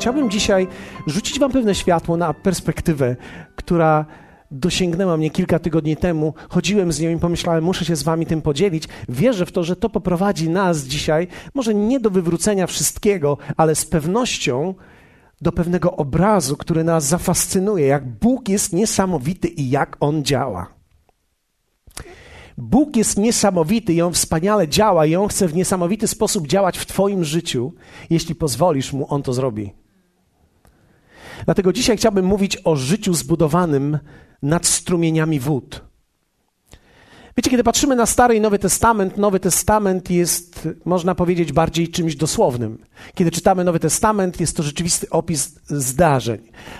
[0.00, 0.66] Chciałbym dzisiaj
[1.06, 3.16] rzucić Wam pewne światło na perspektywę,
[3.56, 4.06] która
[4.50, 6.34] dosięgnęła mnie kilka tygodni temu.
[6.48, 8.88] Chodziłem z nią i pomyślałem, muszę się z Wami tym podzielić.
[9.08, 13.86] Wierzę w to, że to poprowadzi nas dzisiaj, może nie do wywrócenia wszystkiego, ale z
[13.86, 14.74] pewnością
[15.40, 20.74] do pewnego obrazu, który nas zafascynuje, jak Bóg jest niesamowity i jak On działa.
[22.58, 26.86] Bóg jest niesamowity i On wspaniale działa i On chce w niesamowity sposób działać w
[26.86, 27.72] Twoim życiu.
[28.10, 29.79] Jeśli pozwolisz Mu, On to zrobi.
[31.44, 33.98] Dlatego dzisiaj chciałbym mówić o życiu zbudowanym
[34.42, 35.90] nad strumieniami wód.
[37.36, 42.16] Wiecie, kiedy patrzymy na Stary i Nowy Testament, Nowy Testament jest, można powiedzieć, bardziej czymś
[42.16, 42.78] dosłownym.
[43.14, 46.38] Kiedy czytamy Nowy Testament, jest to rzeczywisty opis zdarzeń.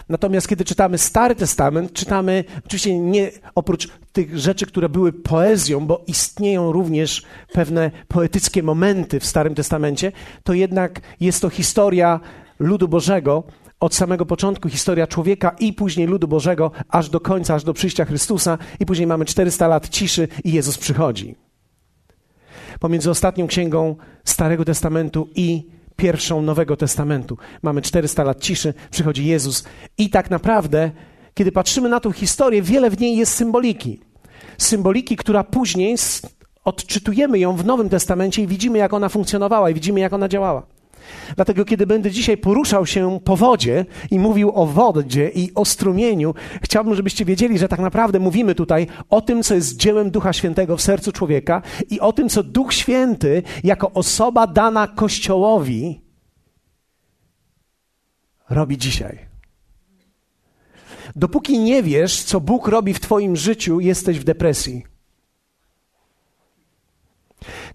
[0.08, 6.04] Natomiast kiedy czytamy Stary Testament, czytamy oczywiście nie oprócz tych rzeczy, które były poezją, bo
[6.06, 10.12] istnieją również pewne poetyckie momenty w Starym Testamencie,
[10.44, 12.20] to jednak jest to historia
[12.58, 13.44] ludu Bożego,
[13.80, 18.04] od samego początku historia człowieka i później ludu Bożego, aż do końca, aż do przyjścia
[18.04, 21.34] Chrystusa, i później mamy 400 lat ciszy i Jezus przychodzi.
[22.80, 29.64] Pomiędzy ostatnią księgą Starego Testamentu i pierwszą Nowego Testamentu mamy 400 lat ciszy, przychodzi Jezus,
[29.98, 30.90] i tak naprawdę,
[31.34, 34.00] kiedy patrzymy na tą historię, wiele w niej jest symboliki.
[34.58, 35.96] Symboliki, która później
[36.64, 40.79] odczytujemy ją w Nowym Testamencie i widzimy, jak ona funkcjonowała, i widzimy, jak ona działała.
[41.36, 46.34] Dlatego, kiedy będę dzisiaj poruszał się po wodzie i mówił o wodzie i o strumieniu,
[46.62, 50.76] chciałbym, żebyście wiedzieli, że tak naprawdę mówimy tutaj o tym, co jest dziełem Ducha Świętego
[50.76, 56.00] w sercu człowieka i o tym, co Duch Święty jako osoba dana Kościołowi
[58.50, 59.30] robi dzisiaj.
[61.16, 64.84] Dopóki nie wiesz, co Bóg robi w Twoim życiu, jesteś w depresji.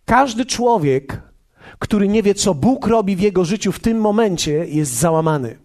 [0.06, 1.22] Każdy człowiek
[1.80, 5.58] który nie wie, co Bóg robi w jego życiu w tym momencie, jest załamany.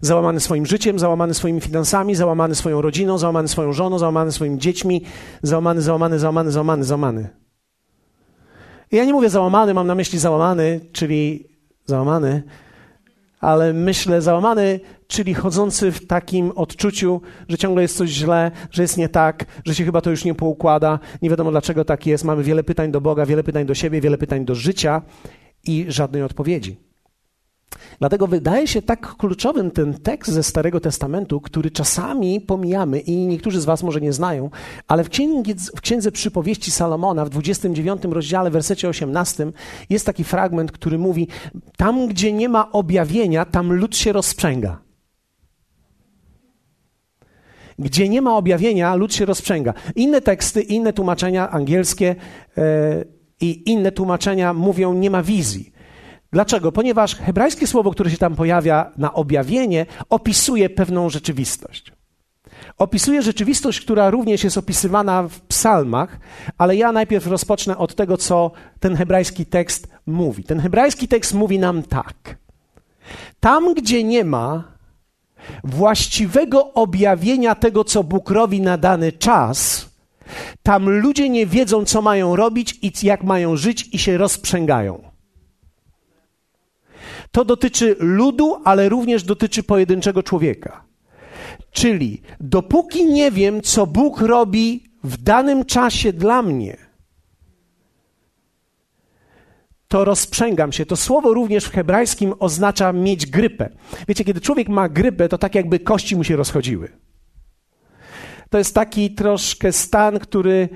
[0.00, 5.02] Załamany swoim życiem, załamany swoimi finansami, załamany swoją rodziną, załamany swoją żoną, załamany swoimi dziećmi,
[5.42, 7.28] załamany, załamany, załamany, załamany, załamany.
[8.92, 11.48] Ja nie mówię załamany, mam na myśli załamany, czyli
[11.86, 12.42] załamany,
[13.40, 14.80] ale myślę załamany,
[15.12, 19.74] czyli chodzący w takim odczuciu, że ciągle jest coś źle, że jest nie tak, że
[19.74, 22.24] się chyba to już nie poukłada, nie wiadomo dlaczego tak jest.
[22.24, 25.02] Mamy wiele pytań do Boga, wiele pytań do siebie, wiele pytań do życia
[25.64, 26.76] i żadnej odpowiedzi.
[27.98, 33.60] Dlatego wydaje się tak kluczowym ten tekst ze Starego Testamentu, który czasami pomijamy i niektórzy
[33.60, 34.50] z Was może nie znają,
[34.88, 39.52] ale w księdze, w księdze Przypowieści Salomona w 29 rozdziale, wersecie 18
[39.90, 41.28] jest taki fragment, który mówi:
[41.76, 44.91] Tam, gdzie nie ma objawienia, tam lud się rozprzęga.
[47.78, 49.74] Gdzie nie ma objawienia, lud się rozprzęga.
[49.96, 52.14] Inne teksty, inne tłumaczenia angielskie
[52.56, 52.64] yy,
[53.40, 55.72] i inne tłumaczenia mówią: nie ma wizji.
[56.32, 56.72] Dlaczego?
[56.72, 61.92] Ponieważ hebrajskie słowo, które się tam pojawia na objawienie, opisuje pewną rzeczywistość.
[62.78, 66.20] Opisuje rzeczywistość, która również jest opisywana w psalmach,
[66.58, 68.50] ale ja najpierw rozpocznę od tego, co
[68.80, 70.44] ten hebrajski tekst mówi.
[70.44, 72.36] Ten hebrajski tekst mówi nam tak.
[73.40, 74.72] Tam, gdzie nie ma
[75.64, 79.88] właściwego objawienia tego, co Bóg robi na dany czas,
[80.62, 85.02] tam ludzie nie wiedzą, co mają robić i jak mają żyć i się rozprzęgają.
[87.30, 90.84] To dotyczy ludu, ale również dotyczy pojedynczego człowieka.
[91.70, 96.76] Czyli dopóki nie wiem, co Bóg robi w danym czasie dla mnie,
[99.92, 100.86] to rozprzęgam się.
[100.86, 103.68] To słowo również w hebrajskim oznacza mieć grypę.
[104.08, 106.88] Wiecie, kiedy człowiek ma grypę, to tak jakby kości mu się rozchodziły.
[108.50, 110.68] To jest taki troszkę stan, który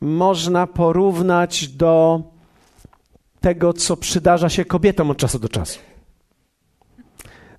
[0.00, 2.22] można porównać do
[3.40, 5.78] tego, co przydarza się kobietom od czasu do czasu.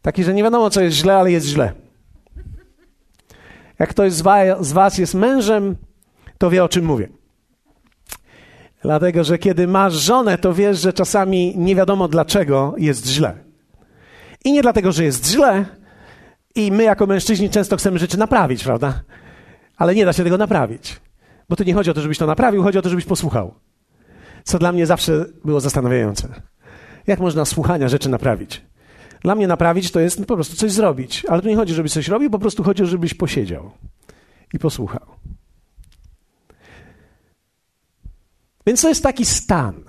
[0.02, 1.74] Taki, że nie wiadomo, co jest źle, ale jest źle.
[3.80, 4.14] Jak ktoś
[4.60, 5.76] z Was jest mężem,
[6.38, 7.23] to wie, o czym mówię.
[8.84, 13.34] Dlatego, że kiedy masz żonę, to wiesz, że czasami nie wiadomo, dlaczego jest źle.
[14.46, 15.66] I nie dlatego, że jest źle,
[16.56, 19.02] i my jako mężczyźni często chcemy rzeczy naprawić, prawda?
[19.78, 21.00] Ale nie da się tego naprawić.
[21.50, 23.54] Bo tu nie chodzi o to, żebyś to naprawił, chodzi o to, żebyś posłuchał
[24.44, 26.28] co dla mnie zawsze było zastanawiające.
[27.08, 28.62] Jak można słuchania rzeczy naprawić?
[29.22, 31.26] Dla mnie naprawić to jest po prostu coś zrobić.
[31.30, 33.72] Ale tu nie chodzi, żebyś coś robił, po prostu chodzi, żebyś posiedział
[34.54, 35.06] i posłuchał.
[38.66, 39.84] Więc to jest taki stan,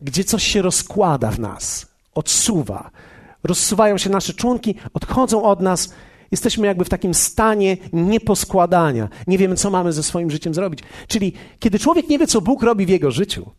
[0.00, 2.90] gdzie coś się rozkłada w nas, odsuwa.
[3.44, 5.94] Rozsuwają się nasze członki, odchodzą od nas.
[6.30, 9.08] Jesteśmy jakby w takim stanie nieposkładania.
[9.26, 10.80] Nie wiemy, co mamy ze swoim życiem zrobić.
[11.08, 13.50] Czyli kiedy człowiek nie wie, co Bóg robi w jego życiu,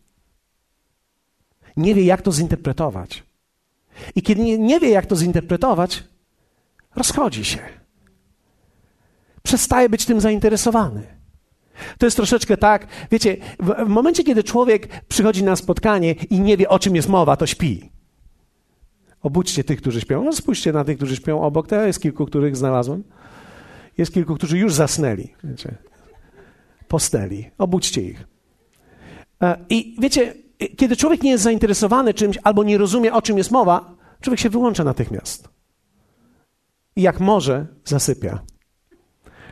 [1.76, 3.22] nie wie, jak to zinterpretować.
[4.14, 6.04] I kiedy nie, wie, jak to zinterpretować,
[6.96, 7.58] rozchodzi się.
[9.42, 11.15] Przestaje być tym zainteresowany.
[11.98, 16.56] To jest troszeczkę tak, wiecie, w, w, momencie, kiedy człowiek przychodzi na spotkanie i nie
[16.56, 17.90] wie, o czym jest mowa, to śpi.
[19.22, 20.24] Obudźcie tych, którzy śpią.
[20.24, 21.68] No, spójrzcie na tych, którzy śpią obok.
[21.68, 23.04] To jest kilku, których znalazłem.
[23.98, 25.28] Jest kilku, którzy już zasnęli.
[25.44, 25.74] Wiecie.
[26.88, 27.50] Posteli.
[27.58, 28.26] Obudźcie ich.
[29.42, 30.34] E, I wiecie,
[30.76, 34.50] kiedy człowiek nie jest zainteresowany czymś albo nie rozumie, o czym jest mowa, człowiek się
[34.50, 35.48] wyłącza natychmiast.
[36.96, 38.42] I jak może, zasypia.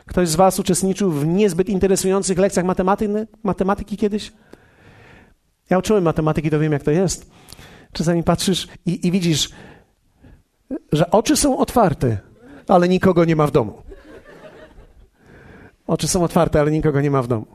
[0.05, 2.65] Ktoś z Was uczestniczył w niezbyt interesujących lekcjach
[3.43, 4.31] matematyki, kiedyś?
[5.69, 7.31] Ja uczyłem matematyki, to wiem, jak to jest.
[7.91, 9.49] Czasami patrzysz i, i widzisz,
[10.91, 12.17] że oczy są otwarte,
[12.67, 13.81] ale nikogo nie ma w domu.
[15.87, 17.45] Oczy są otwarte, ale nikogo nie ma w domu.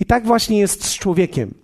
[0.00, 1.63] I tak właśnie jest z człowiekiem.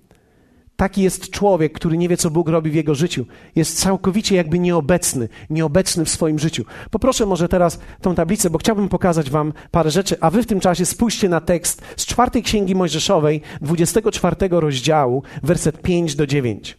[0.81, 3.27] Taki jest człowiek, który nie wie, co Bóg robi w jego życiu.
[3.56, 6.65] Jest całkowicie jakby nieobecny, nieobecny w swoim życiu.
[6.91, 10.61] Poproszę może teraz tą tablicę, bo chciałbym pokazać wam parę rzeczy, a wy w tym
[10.61, 16.79] czasie spójrzcie na tekst z czwartej księgi Mojżeszowej, 24 rozdziału, werset 5 do 9.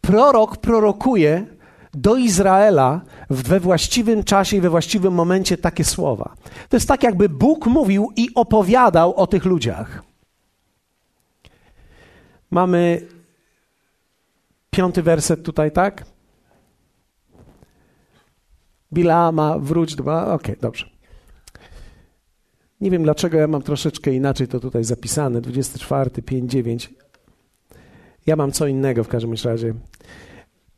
[0.00, 1.46] Prorok prorokuje
[1.94, 3.00] do Izraela
[3.30, 6.34] we właściwym czasie i we właściwym momencie takie słowa.
[6.68, 10.15] To jest tak, jakby Bóg mówił i opowiadał o tych ludziach.
[12.56, 13.06] Mamy
[14.70, 16.04] piąty werset tutaj, tak?
[18.92, 20.24] Bilama, wróć dwa.
[20.24, 20.90] Okej, okay, dobrze.
[22.80, 25.40] Nie wiem dlaczego ja mam troszeczkę inaczej to tutaj zapisane.
[25.40, 26.94] 24, 5, 9.
[28.26, 29.74] Ja mam co innego w każdym razie.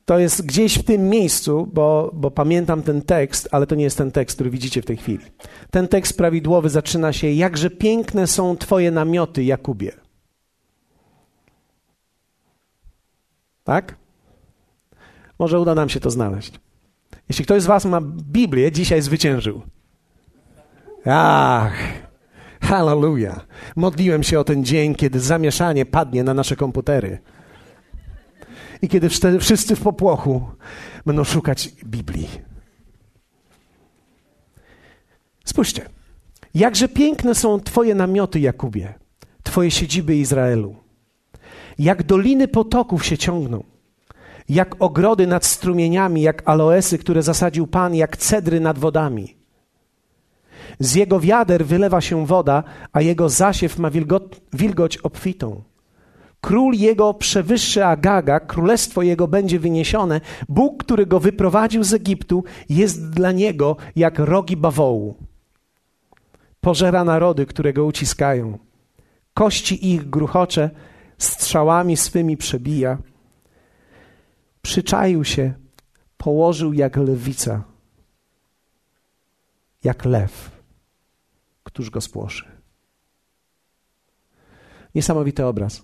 [0.04, 3.98] To jest gdzieś w tym miejscu, bo, bo pamiętam ten tekst, ale to nie jest
[3.98, 5.24] ten tekst, który widzicie w tej chwili.
[5.70, 10.07] Ten tekst prawidłowy zaczyna się: Jakże piękne są Twoje namioty, Jakubie.
[13.68, 13.96] Tak?
[15.38, 16.60] Może uda nam się to znaleźć.
[17.28, 19.62] Jeśli ktoś z Was ma Biblię, dzisiaj zwyciężył.
[21.06, 21.74] Ach,
[22.60, 23.46] hallelujah.
[23.76, 27.18] Modliłem się o ten dzień, kiedy zamieszanie padnie na nasze komputery.
[28.82, 29.08] I kiedy
[29.40, 30.48] wszyscy w popłochu
[31.06, 32.28] będą szukać Biblii.
[35.44, 35.88] Spójrzcie.
[36.54, 38.94] Jakże piękne są Twoje namioty, Jakubie,
[39.42, 40.87] Twoje siedziby Izraelu.
[41.78, 43.64] Jak doliny potoków się ciągną,
[44.48, 49.36] jak ogrody nad strumieniami, jak aloesy, które zasadził Pan, jak cedry nad wodami.
[50.78, 55.62] Z jego wiader wylewa się woda, a jego zasiew ma wilgot, wilgoć obfitą.
[56.40, 60.20] Król jego przewyższy Agaga, królestwo jego będzie wyniesione.
[60.48, 65.14] Bóg, który go wyprowadził z Egiptu, jest dla niego jak rogi bawołu.
[66.60, 68.58] Pożera narody, które go uciskają.
[69.34, 70.70] Kości ich gruchocze,
[71.18, 72.98] strzałami swymi przebija.
[74.62, 75.54] Przyczaił się,
[76.16, 77.64] położył jak lewica,
[79.84, 80.50] jak lew,
[81.64, 82.44] któż go spłoszy.
[84.94, 85.82] Niesamowity obraz.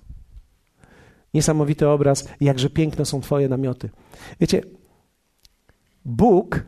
[1.34, 3.90] Niesamowity obraz, jakże piękne są Twoje namioty.
[4.40, 4.62] Wiecie,
[6.04, 6.64] Bóg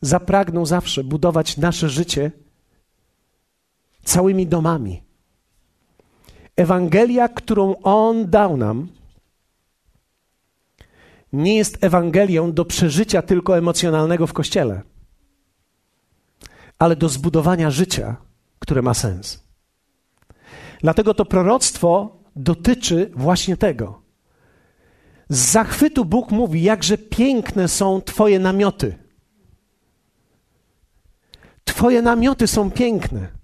[0.00, 2.30] zapragnął zawsze budować nasze życie
[4.04, 5.02] całymi domami.
[6.56, 8.88] Ewangelia, którą On dał nam,
[11.32, 14.82] nie jest Ewangelią do przeżycia tylko emocjonalnego w kościele,
[16.78, 18.16] ale do zbudowania życia,
[18.58, 19.44] które ma sens.
[20.80, 24.02] Dlatego to proroctwo dotyczy właśnie tego.
[25.28, 28.98] Z zachwytu Bóg mówi, jakże piękne są Twoje namioty.
[31.64, 33.39] Twoje namioty są piękne.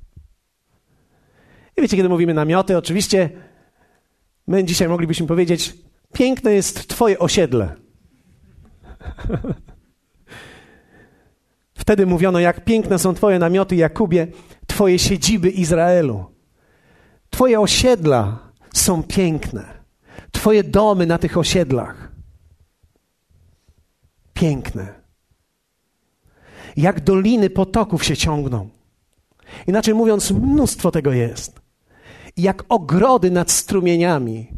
[1.77, 3.31] I wiecie, kiedy mówimy namioty, oczywiście
[4.47, 5.75] my dzisiaj moglibyśmy powiedzieć,
[6.13, 7.75] piękne jest Twoje osiedle.
[11.75, 14.27] Wtedy mówiono, jak piękne są Twoje namioty, Jakubie,
[14.67, 16.25] Twoje siedziby Izraelu.
[17.31, 18.39] Twoje osiedla
[18.75, 19.65] są piękne.
[20.33, 22.13] Twoje domy na tych osiedlach.
[24.35, 24.95] Piękne.
[26.77, 28.69] Jak doliny potoków się ciągną.
[29.67, 31.66] Inaczej mówiąc, mnóstwo tego jest.
[32.37, 34.53] Jak ogrody nad strumieniami.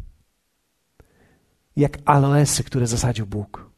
[1.75, 3.69] Jak aloesy, które zasadził Bóg.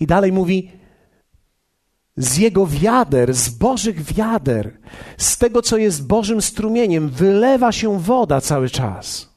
[0.00, 0.70] I dalej mówi,
[2.16, 4.78] z jego wiader, z Bożych wiader,
[5.16, 9.34] z tego, co jest Bożym strumieniem, wylewa się woda cały czas.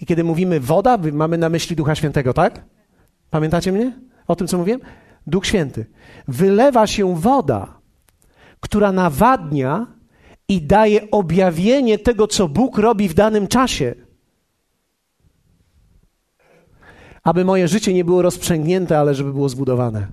[0.00, 2.64] I kiedy mówimy woda, mamy na myśli Ducha Świętego, tak?
[3.30, 4.00] Pamiętacie mnie?
[4.28, 4.80] O tym, co mówiłem?
[5.26, 5.86] Duch Święty.
[6.28, 7.80] Wylewa się woda,
[8.60, 9.86] która nawadnia
[10.48, 13.94] i daje objawienie tego, co Bóg robi w danym czasie.
[17.24, 20.06] aby moje życie nie było rozprzęgnięte, ale żeby było zbudowane.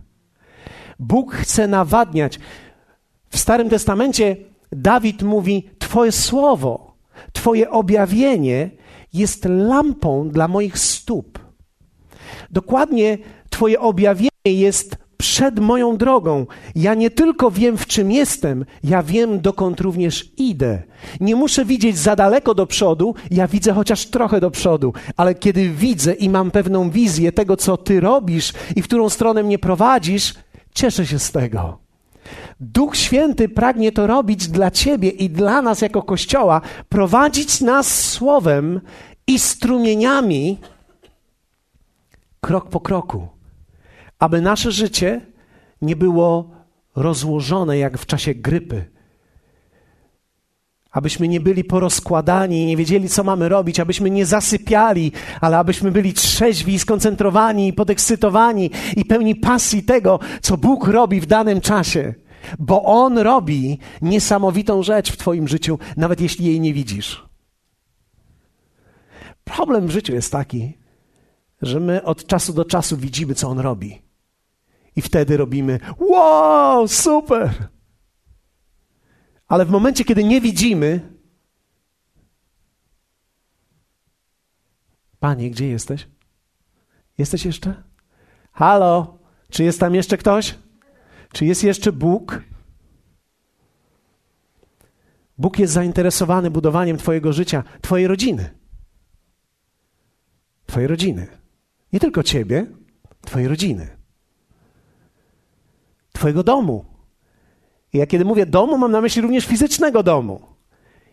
[1.00, 2.40] Bóg chce nawadniać.
[3.30, 4.36] W Starym Testamencie
[4.72, 6.96] Dawid mówi: Twoje słowo,
[7.34, 8.70] Twoje objawienie
[9.14, 11.40] jest lampą dla moich stóp.
[12.52, 13.18] Dokładnie
[13.50, 16.46] Twoje objawienie jest przed moją drogą.
[16.76, 20.84] Ja nie tylko wiem, w czym jestem, ja wiem, dokąd również idę.
[21.20, 25.70] Nie muszę widzieć za daleko do przodu, ja widzę chociaż trochę do przodu, ale kiedy
[25.70, 30.34] widzę i mam pewną wizję tego, co Ty robisz i w którą stronę mnie prowadzisz,
[30.74, 31.78] cieszę się z tego.
[32.60, 38.82] Duch Święty pragnie to robić dla Ciebie i dla nas jako Kościoła, prowadzić nas słowem
[39.28, 40.58] i strumieniami
[42.42, 43.28] krok po kroku,
[44.22, 45.22] aby nasze życie
[45.82, 46.50] nie było
[46.96, 48.86] rozłożone jak w czasie grypy.
[50.92, 55.12] Abyśmy nie byli porozkładani, nie wiedzieli, co mamy robić, abyśmy nie zasypiali,
[55.42, 61.62] ale abyśmy byli trzeźwi, skoncentrowani, podekscytowani i pełni pasji tego, co Bóg robi w danym
[61.62, 62.14] czasie.
[62.60, 67.26] Bo On robi niesamowitą rzecz w Twoim życiu, nawet jeśli jej nie widzisz.
[69.44, 70.78] Problem w życiu jest taki,
[71.62, 74.11] że my od czasu do czasu widzimy, co On robi.
[74.96, 77.68] I wtedy robimy: Wow, super!
[79.48, 81.12] Ale w momencie, kiedy nie widzimy,
[85.20, 86.08] Panie, gdzie jesteś?
[87.18, 87.84] Jesteś jeszcze?
[88.52, 89.20] Halo,
[89.50, 90.56] czy jest tam jeszcze ktoś?
[91.34, 92.42] Czy jest jeszcze Bóg?
[95.38, 98.50] Bóg jest zainteresowany budowaniem Twojego życia, Twojej rodziny.
[100.66, 101.28] Twojej rodziny.
[101.94, 102.66] Nie tylko Ciebie,
[103.22, 104.01] Twojej rodziny.
[106.22, 106.86] Twojego domu.
[107.94, 110.42] I ja kiedy mówię domu, mam na myśli również fizycznego domu.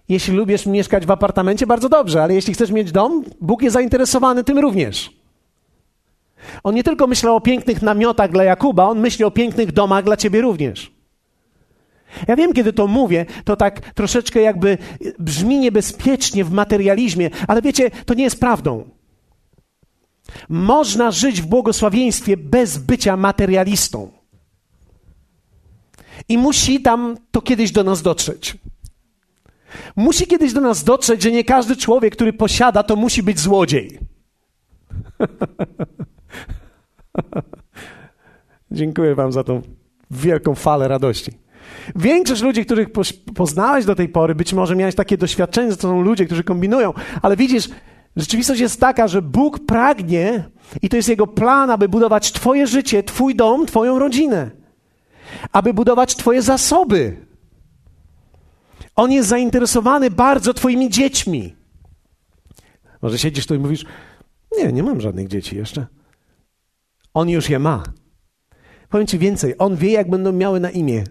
[0.09, 4.45] Jeśli lubisz mieszkać w apartamencie, bardzo dobrze, ale jeśli chcesz mieć dom, Bóg jest zainteresowany
[4.45, 5.13] tym również.
[6.63, 10.17] On nie tylko myślał o pięknych namiotach dla Jakuba, on myśli o pięknych domach dla
[10.17, 10.93] ciebie również.
[12.27, 14.79] Ja wiem, kiedy to mówię, to tak troszeczkę jakby
[15.19, 18.85] brzmi niebezpiecznie w materializmie, ale wiecie, to nie jest prawdą.
[20.49, 24.18] Można żyć w błogosławieństwie bez bycia materialistą.
[26.29, 28.59] I musi tam to kiedyś do nas dotrzeć.
[29.97, 33.99] Musi kiedyś do nas dotrzeć, że nie każdy człowiek, który posiada, to musi być złodziej.
[38.71, 39.63] Dziękuję Wam za tą
[40.11, 41.33] wielką falę radości.
[41.97, 42.89] Większość ludzi, których
[43.35, 46.95] poznałeś do tej pory, być może miałeś takie doświadczenie, że to są ludzie, którzy kombinują,
[47.23, 47.69] ale widzisz,
[48.17, 50.45] rzeczywistość jest taka, że Bóg pragnie
[50.83, 54.51] i to jest Jego plan, aby budować Twoje życie, Twój dom, Twoją rodzinę,
[55.53, 57.27] aby budować Twoje zasoby.
[58.97, 61.57] On jest zainteresowany bardzo Twoimi dziećmi.
[63.03, 63.85] Może siedzisz tu i mówisz:
[64.59, 65.87] Nie, nie mam żadnych dzieci jeszcze.
[67.15, 67.83] On już je ma.
[68.89, 71.05] Powiem Ci więcej, on wie, jak będą miały na imię.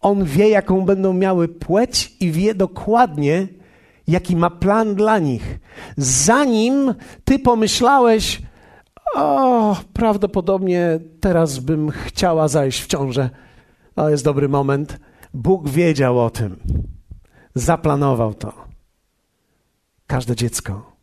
[0.00, 3.48] On wie, jaką będą miały płeć i wie dokładnie,
[4.06, 5.58] jaki ma plan dla nich.
[5.96, 8.42] Zanim Ty pomyślałeś,
[9.14, 13.30] o, prawdopodobnie teraz bym chciała zajść w ciążę,
[13.94, 15.00] to jest dobry moment.
[15.34, 16.56] Bóg wiedział o tym.
[17.54, 18.52] Zaplanował to.
[20.06, 20.96] Każde dziecko.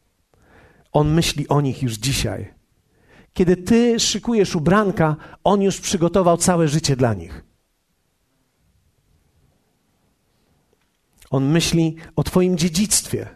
[0.91, 2.53] On myśli o nich już dzisiaj.
[3.33, 7.43] Kiedy ty szykujesz ubranka, on już przygotował całe życie dla nich.
[11.29, 13.27] On myśli o Twoim dziedzictwie.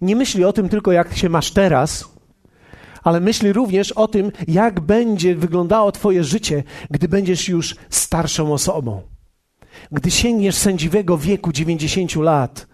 [0.00, 2.13] Nie myśli o tym tylko, jak się masz teraz,
[3.04, 9.02] ale myśli również o tym, jak będzie wyglądało Twoje życie, gdy będziesz już starszą osobą.
[9.92, 12.66] Gdy sięgniesz sędziwego wieku 90 lat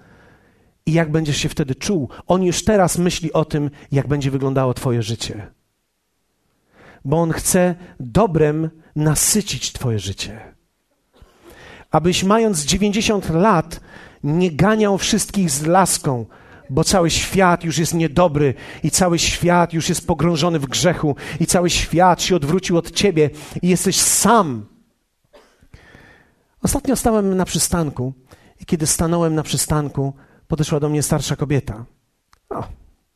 [0.86, 2.08] i jak będziesz się wtedy czuł.
[2.26, 5.50] On już teraz myśli o tym, jak będzie wyglądało Twoje życie
[7.04, 10.54] bo On chce dobrem nasycić Twoje życie.
[11.90, 13.80] Abyś mając 90 lat
[14.24, 16.26] nie ganiał wszystkich z laską,
[16.70, 21.46] bo cały świat już jest niedobry i cały świat już jest pogrążony w grzechu i
[21.46, 23.30] cały świat się odwrócił od Ciebie
[23.62, 24.66] i jesteś sam.
[26.62, 28.12] Ostatnio stałem na przystanku
[28.60, 30.12] i kiedy stanąłem na przystanku,
[30.48, 31.84] podeszła do mnie starsza kobieta.
[32.50, 32.64] O,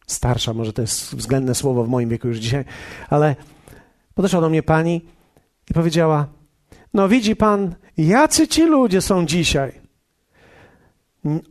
[0.06, 2.64] starsza, może to jest względne słowo w moim wieku już dzisiaj,
[3.10, 3.36] ale
[4.14, 5.04] Podeszła do mnie pani
[5.70, 6.26] i powiedziała:
[6.94, 9.83] No, widzi pan, jacy ci ludzie są dzisiaj.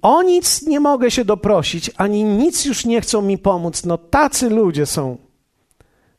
[0.01, 3.85] O nic nie mogę się doprosić, ani nic już nie chcą mi pomóc.
[3.85, 5.17] No, tacy ludzie są.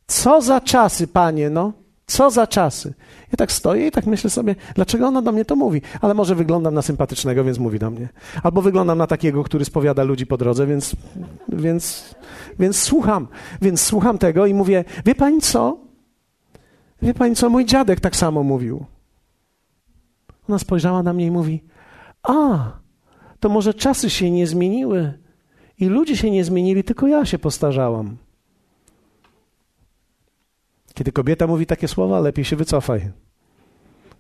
[0.07, 1.73] Co za czasy, panie, no.
[2.07, 2.95] Co za czasy.
[3.33, 5.83] Ja tak stoję i tak myślę sobie, dlaczego ona do mnie to mówi?
[6.01, 8.09] Ale może wyglądam na sympatycznego, więc mówi do mnie.
[8.43, 10.97] Albo wyglądam na takiego, który spowiada ludzi po drodze, więc,
[11.49, 12.15] więc,
[12.59, 13.29] więc słucham.
[13.63, 15.79] Więc słucham tego i mówię, wie pani co?
[17.03, 17.51] Wie pani co?
[17.51, 18.85] Mój dziadek tak samo mówił.
[20.49, 21.65] Ona spojrzała na mnie i mówi,
[22.23, 22.73] a,
[23.45, 25.13] to może czasy się nie zmieniły
[25.79, 28.17] i ludzie się nie zmienili, tylko ja się postarzałam.
[30.95, 33.13] Kiedy kobieta mówi takie słowa, lepiej się wycofaj.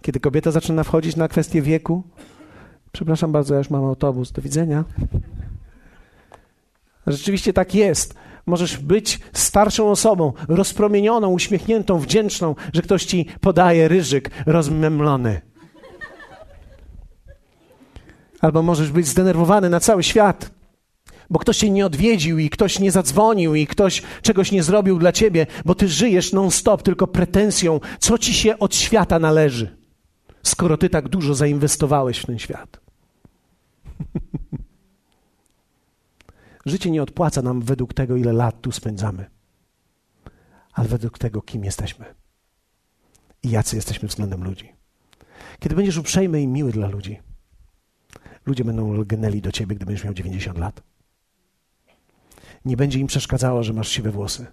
[0.02, 2.02] Kiedy kobieta zaczyna wchodzić na kwestię wieku,
[2.92, 4.84] przepraszam bardzo, ja już mam autobus, do widzenia.
[7.06, 8.14] Rzeczywiście tak jest.
[8.46, 15.40] Możesz być starszą osobą, rozpromienioną, uśmiechniętą, wdzięczną, że ktoś ci podaje ryżyk rozmemlony.
[18.44, 20.50] Albo możesz być zdenerwowany na cały świat,
[21.30, 25.12] bo ktoś cię nie odwiedził i ktoś nie zadzwonił i ktoś czegoś nie zrobił dla
[25.12, 29.76] ciebie, bo ty żyjesz non-stop tylko pretensją, co ci się od świata należy,
[30.42, 32.80] skoro ty tak dużo zainwestowałeś w ten świat.
[36.66, 39.30] Życie nie odpłaca nam według tego, ile lat tu spędzamy,
[40.72, 42.04] ale według tego, kim jesteśmy
[43.42, 44.72] i jacy jesteśmy względem ludzi.
[45.58, 47.20] Kiedy będziesz uprzejmy i miły dla ludzi,
[48.46, 50.82] ludzie będą lgnęli do ciebie, gdy będziesz miał 90 lat.
[52.64, 54.46] Nie będzie im przeszkadzało, że masz siwe włosy.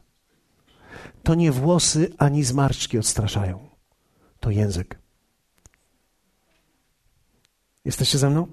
[1.24, 3.70] To nie włosy ani zmarszczki odstraszają.
[4.40, 5.00] To język.
[7.86, 8.48] Jesteście ze mną?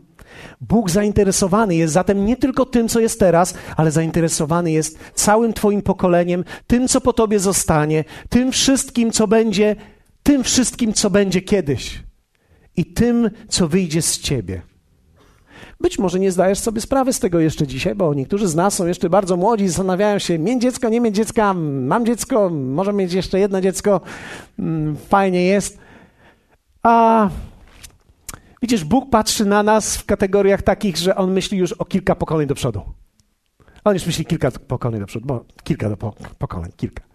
[0.61, 5.83] Bóg zainteresowany jest zatem nie tylko tym, co jest teraz, ale zainteresowany jest całym Twoim
[5.83, 9.76] pokoleniem, tym, co po Tobie zostanie, tym wszystkim, co będzie,
[10.23, 12.02] tym wszystkim, co będzie kiedyś
[12.76, 14.62] i tym, co wyjdzie z Ciebie.
[15.80, 18.87] Być może nie zdajesz sobie sprawy z tego jeszcze dzisiaj, bo niektórzy z nas są
[18.87, 23.38] jeszcze bardzo młodzi, zastanawiają się, mieć dziecko, nie mieć dziecka, mam dziecko, może mieć jeszcze
[23.38, 24.00] jedno dziecko,
[24.58, 25.78] mm, fajnie jest.
[26.82, 27.28] A
[28.62, 32.48] widzisz, Bóg patrzy na nas w kategoriach takich, że On myśli już o kilka pokoleń
[32.48, 32.83] do przodu.
[33.85, 35.96] On już myśli kilka pokoleń do przodu, bo kilka do
[36.38, 37.08] pokoleń, kilka.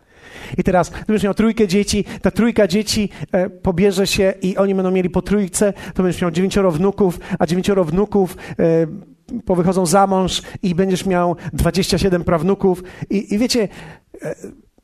[0.57, 4.91] I teraz, gdybyś miał trójkę dzieci, ta trójka dzieci e, pobierze się i oni będą
[4.91, 8.87] mieli po trójce, to będziesz miał dziewięcioro wnuków, a dziewięcioro wnuków e,
[9.45, 12.83] powychodzą za mąż i będziesz miał 27 prawnuków.
[13.09, 13.67] I, i wiecie,
[14.23, 14.35] e,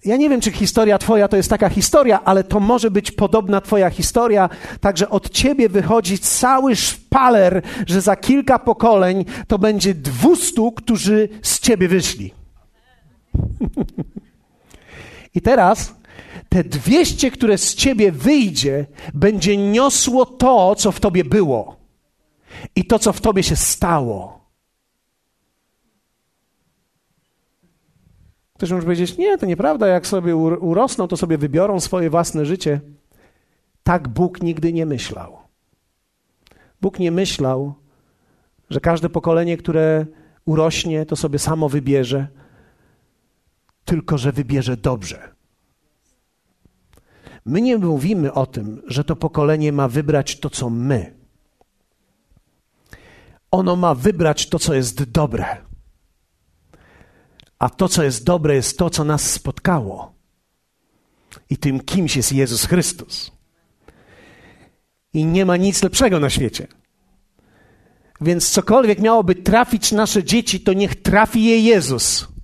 [0.06, 3.62] ja nie wiem, czy historia Twoja to jest taka historia, ale to może być podobna
[3.62, 4.50] Twoja historia,
[4.82, 11.60] także od Ciebie wychodzi cały szpaler, że za kilka pokoleń to będzie dwustu, którzy z
[11.60, 12.34] Ciebie wyszli.
[15.40, 15.96] I teraz
[16.50, 21.76] te dwieście, które z ciebie wyjdzie, będzie niosło to, co w tobie było
[22.76, 24.40] i to, co w tobie się stało.
[28.54, 32.82] Ktoś może powiedzieć, nie, to nieprawda, jak sobie urosną, to sobie wybiorą swoje własne życie.
[33.84, 35.38] Tak Bóg nigdy nie myślał.
[36.82, 37.74] Bóg nie myślał,
[38.70, 40.06] że każde pokolenie, które
[40.46, 42.28] urośnie, to sobie samo wybierze,
[43.90, 45.36] tylko że wybierze dobrze.
[47.46, 51.16] My nie mówimy o tym, że to pokolenie ma wybrać to, co my.
[53.52, 55.58] Ono ma wybrać to, co jest dobre.
[57.60, 60.14] A to, co jest dobre, jest to, co nas spotkało.
[61.50, 63.32] I tym kimś jest Jezus Chrystus.
[65.14, 66.68] I nie ma nic lepszego na świecie.
[68.22, 72.39] Więc cokolwiek miałoby trafić nasze dzieci, to niech trafi je Jezus.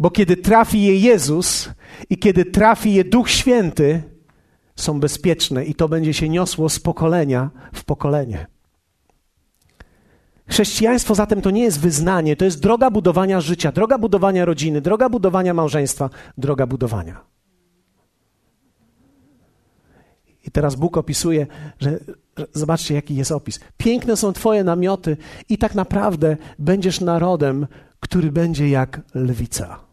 [0.00, 1.70] Bo kiedy trafi je Jezus
[2.10, 4.02] i kiedy trafi je Duch Święty,
[4.76, 8.46] są bezpieczne i to będzie się niosło z pokolenia w pokolenie.
[10.48, 15.08] Chrześcijaństwo zatem to nie jest wyznanie, to jest droga budowania życia, droga budowania rodziny, droga
[15.08, 17.20] budowania małżeństwa, droga budowania.
[20.46, 21.46] I teraz Bóg opisuje,
[21.78, 21.98] że,
[22.38, 23.60] że, zobaczcie, jaki jest opis.
[23.76, 25.16] Piękne są Twoje namioty,
[25.48, 27.66] i tak naprawdę będziesz narodem,
[28.00, 29.89] który będzie jak lwica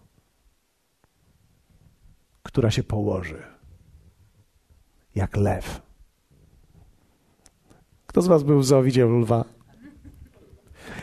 [2.47, 3.43] która się położy.
[5.15, 5.81] Jak lew.
[8.07, 8.81] Kto z Was był w zoo,
[9.21, 9.45] lwa?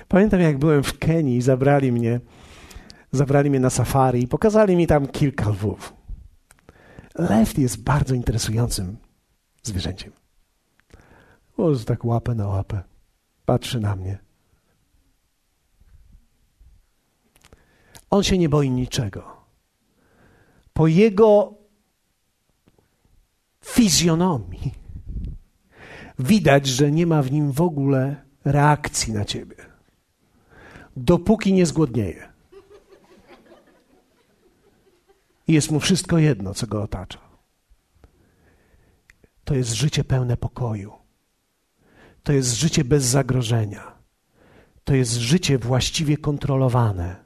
[0.09, 2.21] Pamiętam, jak byłem w Kenii, zabrali mnie,
[3.13, 5.95] zabrali mnie na safari i pokazali mi tam kilka lwów.
[7.15, 8.97] Lew jest bardzo interesującym
[9.63, 10.13] zwierzęciem.
[11.59, 12.83] Może tak łapę na łapę.
[13.45, 14.19] Patrzy na mnie.
[18.11, 19.34] On się nie boi niczego
[20.75, 21.55] po jego
[23.65, 24.75] fizjonomii
[26.19, 29.57] widać, że nie ma w nim w ogóle reakcji na ciebie,
[30.97, 32.29] dopóki nie zgłodnieje.
[35.49, 37.19] I jest mu wszystko jedno, co go otacza.
[39.45, 40.93] to jest życie pełne pokoju.
[42.23, 43.99] To jest życie bez zagrożenia.
[44.85, 47.24] To jest życie właściwie kontrolowane.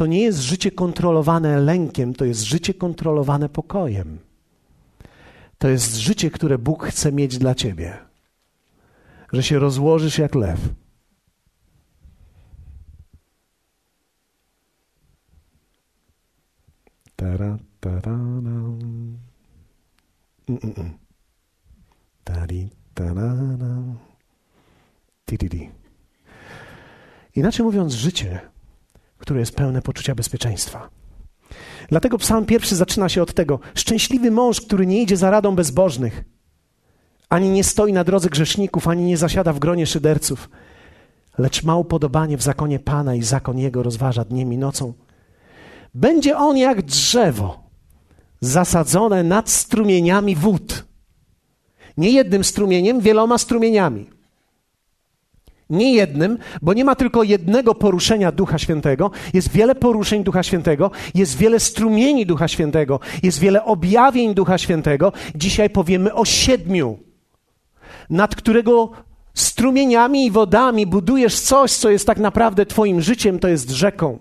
[0.00, 4.18] To nie jest życie kontrolowane lękiem, to jest życie kontrolowane pokojem.
[5.58, 7.98] To jest życie, które Bóg chce mieć dla ciebie.
[9.32, 10.60] Że się rozłożysz jak lew.
[17.16, 19.18] Tara, tara, mm,
[20.48, 20.98] mm, mm.
[22.24, 22.68] Tari.
[25.26, 25.70] Tididi.
[27.36, 28.49] Inaczej mówiąc, życie,
[29.20, 30.88] które jest pełne poczucia bezpieczeństwa.
[31.88, 36.24] Dlatego psalm pierwszy zaczyna się od tego: Szczęśliwy mąż, który nie idzie za radą bezbożnych,
[37.28, 40.50] ani nie stoi na drodze grzeszników, ani nie zasiada w gronie szyderców,
[41.38, 44.92] lecz ma upodobanie w zakonie Pana i zakon Jego rozważa dniem i nocą.
[45.94, 47.70] Będzie on jak drzewo
[48.40, 50.84] zasadzone nad strumieniami wód.
[51.96, 54.10] Nie jednym strumieniem, wieloma strumieniami.
[55.70, 60.90] Nie jednym, bo nie ma tylko jednego poruszenia Ducha Świętego, jest wiele poruszeń Ducha Świętego,
[61.14, 65.12] jest wiele strumieni Ducha Świętego, jest wiele objawień Ducha Świętego.
[65.34, 66.98] Dzisiaj powiemy o siedmiu,
[68.10, 68.90] nad którego
[69.34, 74.18] strumieniami i wodami budujesz coś, co jest tak naprawdę Twoim życiem, to jest rzeką.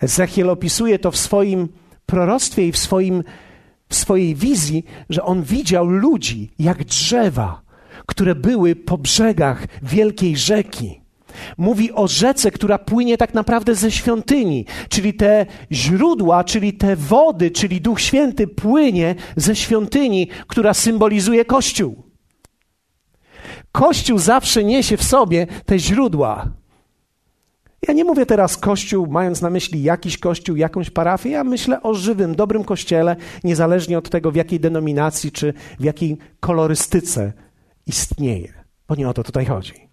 [0.00, 1.68] Ezechiel opisuje to w swoim
[2.06, 3.24] proroctwie i w, swoim,
[3.88, 7.65] w swojej wizji, że on widział ludzi jak drzewa,
[8.06, 11.00] które były po brzegach wielkiej rzeki.
[11.58, 17.50] Mówi o rzece, która płynie tak naprawdę ze świątyni, czyli te źródła, czyli te wody,
[17.50, 22.02] czyli Duch Święty płynie ze świątyni, która symbolizuje Kościół.
[23.72, 26.48] Kościół zawsze niesie w sobie te źródła.
[27.88, 31.30] Ja nie mówię teraz kościół, mając na myśli jakiś kościół, jakąś parafię.
[31.30, 36.18] Ja myślę o żywym, dobrym kościele, niezależnie od tego, w jakiej denominacji czy w jakiej
[36.40, 37.32] kolorystyce
[37.86, 38.52] istnieje.
[38.88, 39.88] Bo nie o to tutaj chodzi.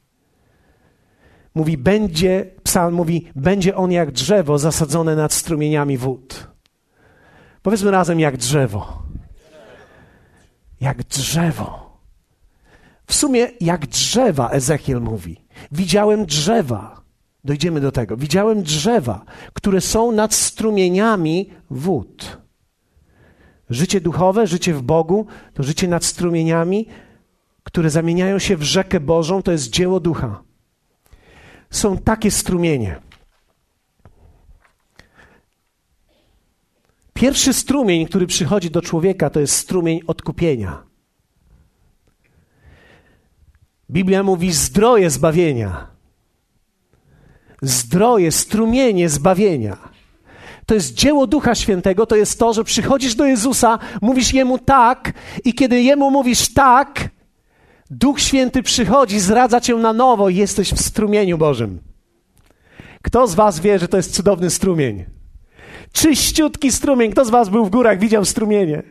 [1.56, 6.48] Mówi, będzie, psalm mówi, będzie on jak drzewo zasadzone nad strumieniami wód.
[7.62, 9.04] Powiedzmy razem, jak drzewo.
[10.82, 12.00] Jak drzewo.
[13.08, 15.46] W sumie, jak drzewa, Ezechiel mówi.
[15.72, 17.04] Widziałem drzewa.
[17.44, 18.18] Dojdziemy do tego.
[18.18, 22.38] Widziałem drzewa, które są nad strumieniami wód.
[23.70, 26.88] Życie duchowe, życie w Bogu, to życie nad strumieniami,
[27.64, 30.44] które zamieniają się w rzekę Bożą, to jest dzieło ducha.
[31.70, 33.02] Są takie strumienie.
[37.14, 40.84] Pierwszy strumień, który przychodzi do człowieka, to jest strumień odkupienia.
[43.90, 45.94] Biblia mówi zdroje zbawienia
[47.64, 49.78] zdroje, strumienie zbawienia.
[50.66, 55.14] To jest dzieło Ducha Świętego, to jest to, że przychodzisz do Jezusa, mówisz Jemu tak
[55.44, 57.10] i kiedy Jemu mówisz tak,
[57.94, 61.80] Duch Święty przychodzi, zradza cię na nowo i jesteś w strumieniu Bożym.
[63.02, 65.06] Kto z was wie, że to jest cudowny strumień?
[65.92, 67.12] Czyściutki strumień.
[67.12, 68.84] Kto z was był w górach, widział strumienie?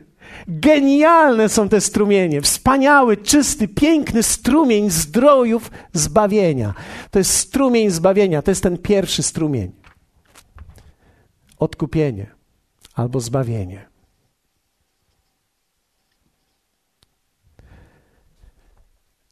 [0.49, 2.43] Genialne są te strumienie.
[2.43, 6.75] Wspaniały, czysty, piękny strumień zdrojów zbawienia.
[7.11, 8.43] To jest strumień zbawienia.
[8.43, 9.73] To jest ten pierwszy strumień.
[11.59, 12.27] Odkupienie
[12.95, 13.92] albo zbawienie.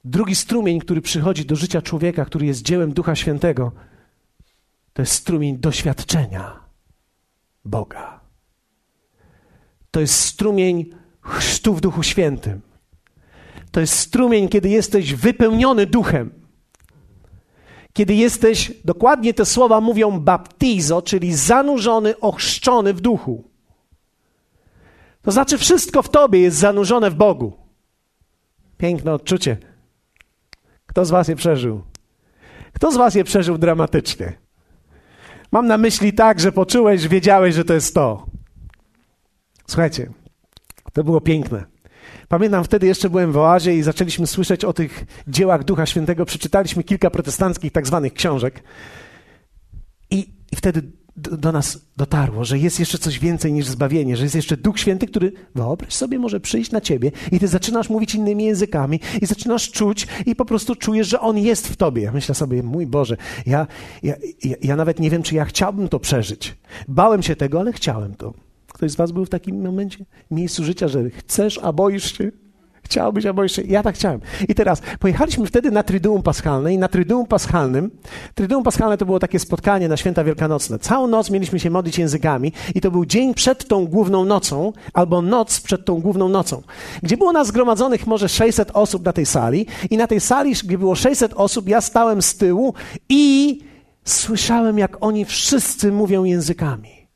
[0.05, 3.73] Drugi strumień, który przychodzi do życia człowieka, który jest dziełem Ducha Świętego,
[4.93, 6.61] to jest strumień doświadczenia
[7.65, 8.21] Boga.
[9.91, 12.61] To jest strumień chrztu w Duchu Świętym.
[13.71, 16.31] To jest strumień, kiedy jesteś wypełniony duchem.
[17.93, 23.45] Kiedy jesteś, dokładnie te słowa mówią baptizo, czyli zanurzony, ochrzczony w duchu.
[25.23, 27.53] To znaczy, wszystko w tobie jest zanurzone w Bogu.
[28.79, 29.70] Piękne odczucie.
[30.91, 31.83] Kto z Was je przeżył?
[32.73, 34.33] Kto z Was je przeżył dramatycznie?
[35.53, 38.27] Mam na myśli tak, że poczułeś, wiedziałeś, że to jest to.
[39.67, 40.11] Słuchajcie,
[40.93, 41.65] to było piękne.
[42.29, 46.25] Pamiętam, wtedy jeszcze byłem w oazie i zaczęliśmy słyszeć o tych dziełach Ducha Świętego.
[46.25, 48.63] Przeczytaliśmy kilka protestanckich tak zwanych książek.
[50.11, 50.83] I, i wtedy
[51.21, 55.07] do, nas dotarło, że jest jeszcze coś więcej niż zbawienie, że jest jeszcze Duch Święty,
[55.07, 59.71] który, wyobraź sobie, może przyjść na ciebie i ty zaczynasz mówić innymi językami i zaczynasz
[59.71, 62.03] czuć i po prostu czujesz, że On jest w tobie.
[62.03, 63.67] Ja myślę sobie, mój Boże, ja,
[64.03, 66.57] ja, ja, ja nawet nie wiem, czy ja chciałbym to przeżyć.
[66.89, 68.35] Bałem się tego, ale chciałem to.
[68.67, 72.31] Ktoś z Was był w takim momencie, miejscu życia, że chcesz, a boisz się?
[72.91, 73.63] Chciałbyś, albo jeszcze.
[73.63, 74.21] Ja tak chciałem.
[74.49, 77.91] I teraz pojechaliśmy wtedy na Triduum Paschalne i na Triduum Paschalnym,
[78.35, 80.79] Triduum Paschalne to było takie spotkanie na święta wielkanocne.
[80.79, 85.23] Całą noc mieliśmy się modlić językami i to był dzień przed tą główną nocą, albo
[85.23, 86.63] noc przed tą główną nocą,
[87.03, 90.79] gdzie było nas zgromadzonych może 600 osób na tej sali i na tej sali, gdzie
[90.79, 92.75] było 600 osób, ja stałem z tyłu
[93.09, 93.59] i
[94.05, 97.09] słyszałem, jak oni wszyscy mówią językami.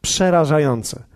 [0.00, 1.07] Przerażające.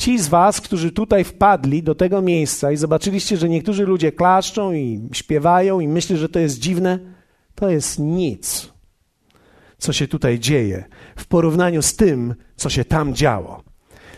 [0.00, 4.72] Ci z Was, którzy tutaj wpadli do tego miejsca i zobaczyliście, że niektórzy ludzie klaszczą
[4.72, 6.98] i śpiewają i myślą, że to jest dziwne,
[7.54, 8.72] to jest nic,
[9.78, 10.84] co się tutaj dzieje
[11.16, 13.62] w porównaniu z tym, co się tam działo.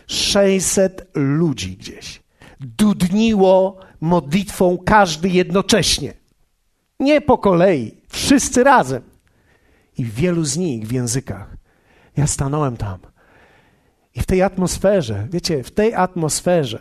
[0.07, 2.23] 600 ludzi gdzieś
[2.61, 6.14] dudniło modlitwą każdy jednocześnie.
[7.01, 9.03] Nie po kolei, wszyscy razem.
[9.99, 11.57] I wielu z nich w językach.
[12.16, 13.12] Ja stanąłem tam
[14.14, 16.79] i w tej atmosferze, wiecie, w tej atmosferze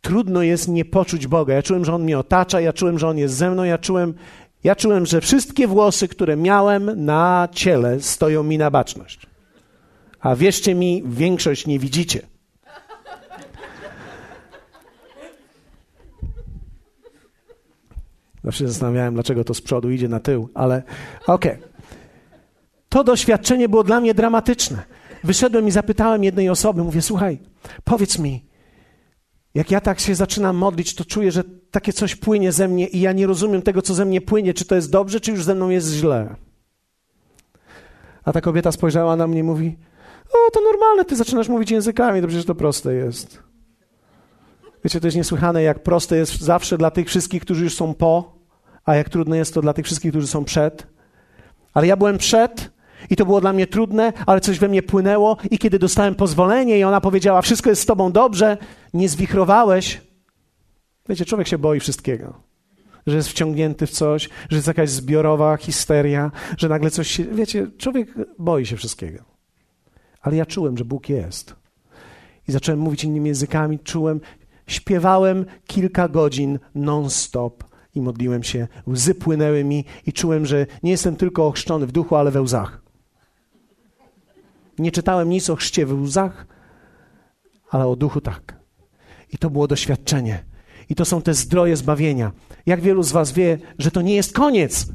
[0.00, 1.54] trudno jest nie poczuć Boga.
[1.54, 4.14] Ja czułem, że On mnie otacza, ja czułem, że On jest ze mną, ja czułem,
[4.64, 9.26] ja czułem, że wszystkie włosy, które miałem na ciele, stoją mi na baczność.
[10.20, 12.26] A wierzcie mi, większość nie widzicie.
[18.44, 20.82] Zawsze zastanawiałem, dlaczego to z przodu idzie na tył, ale
[21.26, 21.52] okej.
[21.52, 21.68] Okay.
[22.88, 24.82] To doświadczenie było dla mnie dramatyczne
[25.24, 27.38] wyszedłem i zapytałem jednej osoby, mówię, słuchaj,
[27.84, 28.44] powiedz mi,
[29.54, 33.00] jak ja tak się zaczynam modlić, to czuję, że takie coś płynie ze mnie i
[33.00, 35.54] ja nie rozumiem tego, co ze mnie płynie, czy to jest dobrze, czy już ze
[35.54, 36.34] mną jest źle.
[38.24, 39.76] A ta kobieta spojrzała na mnie i mówi,
[40.32, 43.42] o, to normalne, ty zaczynasz mówić językami, to przecież to proste jest.
[44.84, 48.38] Wiecie, to jest niesłychane, jak proste jest zawsze dla tych wszystkich, którzy już są po,
[48.84, 50.86] a jak trudne jest to dla tych wszystkich, którzy są przed.
[51.74, 52.70] Ale ja byłem przed
[53.10, 55.36] i to było dla mnie trudne, ale coś we mnie płynęło.
[55.50, 58.58] I kiedy dostałem pozwolenie i ona powiedziała: Wszystko jest z tobą dobrze,
[58.94, 60.00] nie zwichrowałeś.
[61.08, 62.34] Wiecie, człowiek się boi wszystkiego.
[63.06, 67.24] Że jest wciągnięty w coś, że jest jakaś zbiorowa histeria, że nagle coś się.
[67.24, 69.24] Wiecie, człowiek boi się wszystkiego.
[70.20, 71.54] Ale ja czułem, że Bóg jest.
[72.48, 74.20] I zacząłem mówić innymi językami, czułem,
[74.66, 77.64] śpiewałem kilka godzin non-stop
[77.94, 78.68] i modliłem się.
[78.86, 82.83] Łzy płynęły mi i czułem, że nie jestem tylko ochrzczony w duchu, ale we łzach.
[84.78, 86.46] Nie czytałem nic o chrzcie w łzach,
[87.70, 88.56] ale o duchu tak.
[89.32, 90.44] I to było doświadczenie.
[90.88, 92.32] I to są te zdroje zbawienia.
[92.66, 94.86] Jak wielu z Was wie, że to nie jest koniec.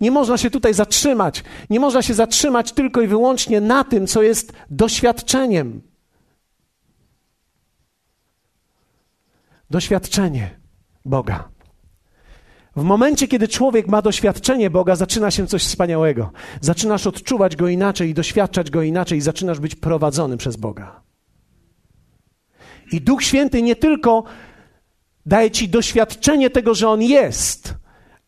[0.00, 1.44] Nie można się tutaj zatrzymać.
[1.70, 5.82] Nie można się zatrzymać tylko i wyłącznie na tym, co jest doświadczeniem.
[9.70, 10.60] Doświadczenie
[11.04, 11.49] Boga.
[12.80, 16.30] W momencie, kiedy człowiek ma doświadczenie Boga, zaczyna się coś wspaniałego.
[16.60, 21.00] Zaczynasz odczuwać Go inaczej i doświadczać Go inaczej i zaczynasz być prowadzony przez Boga.
[22.92, 24.24] I Duch Święty nie tylko
[25.26, 27.74] daje ci doświadczenie tego, że On jest,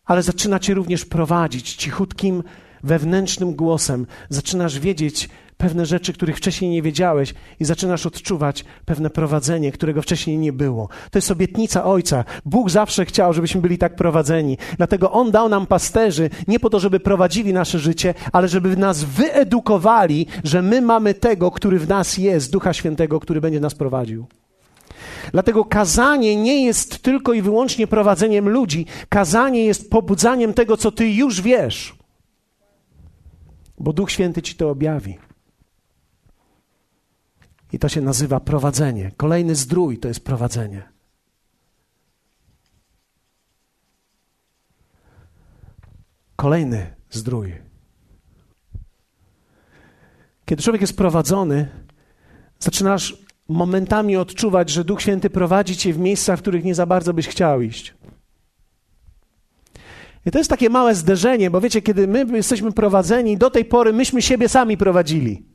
[0.05, 2.43] ale zaczyna cię również prowadzić cichutkim,
[2.83, 4.07] wewnętrznym głosem.
[4.29, 10.37] Zaczynasz wiedzieć, pewne rzeczy, których wcześniej nie wiedziałeś i zaczynasz odczuwać pewne prowadzenie, którego wcześniej
[10.37, 10.89] nie było.
[11.11, 12.25] To jest obietnica Ojca.
[12.45, 14.57] Bóg zawsze chciał, żebyśmy byli tak prowadzeni.
[14.77, 19.03] Dlatego On dał nam pasterzy nie po to, żeby prowadzili nasze życie, ale żeby nas
[19.03, 24.25] wyedukowali, że my mamy tego, który w nas jest, Ducha Świętego, który będzie nas prowadził.
[25.31, 28.85] Dlatego kazanie nie jest tylko i wyłącznie prowadzeniem ludzi.
[29.09, 31.95] Kazanie jest pobudzaniem tego, co ty już wiesz,
[33.79, 35.17] bo Duch Święty ci to objawi.
[37.73, 39.11] I to się nazywa prowadzenie.
[39.17, 40.83] Kolejny zdrój to jest prowadzenie.
[46.35, 47.53] Kolejny zdrój.
[50.45, 51.69] Kiedy człowiek jest prowadzony,
[52.59, 57.13] zaczynasz momentami odczuwać, że Duch Święty prowadzi cię w miejscach, w których nie za bardzo
[57.13, 57.93] byś chciał iść.
[60.25, 63.93] I to jest takie małe zderzenie, bo wiecie, kiedy my jesteśmy prowadzeni, do tej pory
[63.93, 65.52] myśmy siebie sami prowadzili.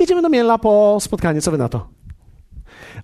[0.00, 1.88] Jedziemy do Miela po spotkanie, co wy na to?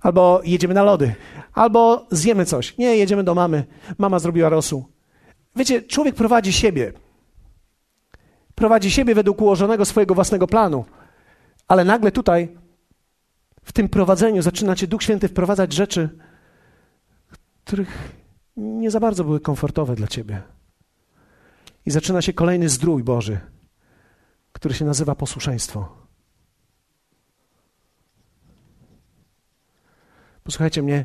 [0.00, 1.14] Albo jedziemy na lody,
[1.52, 2.78] albo zjemy coś.
[2.78, 3.64] Nie, jedziemy do mamy.
[3.98, 4.85] Mama zrobiła rosół.
[5.56, 6.92] Wiecie, człowiek prowadzi siebie.
[8.54, 10.85] Prowadzi siebie według ułożonego swojego własnego planu.
[11.68, 12.56] Ale nagle tutaj,
[13.62, 16.18] w tym prowadzeniu, zaczyna cię Duch Święty wprowadzać rzeczy,
[17.64, 18.12] których
[18.56, 20.42] nie za bardzo były komfortowe dla ciebie.
[21.87, 23.38] I zaczyna się kolejny zdrój Boży,
[24.52, 26.06] który się nazywa posłuszeństwo.
[30.46, 31.04] Posłuchajcie mnie.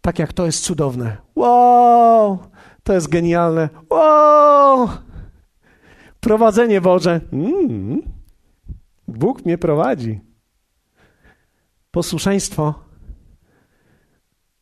[0.00, 1.16] Tak jak to jest cudowne.
[1.34, 2.38] Wow!
[2.82, 3.68] To jest genialne.
[3.90, 4.88] Wow!
[6.20, 7.20] Prowadzenie Boże.
[7.32, 8.02] Mm.
[9.08, 10.20] Bóg mnie prowadzi.
[11.90, 12.74] Posłuszeństwo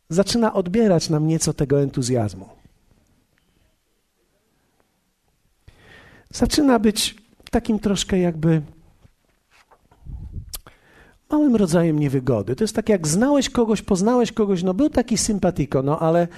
[0.08, 2.48] zaczyna odbierać nam nieco tego entuzjazmu.
[6.30, 7.16] Zaczyna być
[7.50, 8.62] takim troszkę jakby
[11.30, 12.56] małym rodzajem niewygody.
[12.56, 16.28] To jest tak, jak znałeś kogoś, poznałeś kogoś, no był taki sympatiko, no ale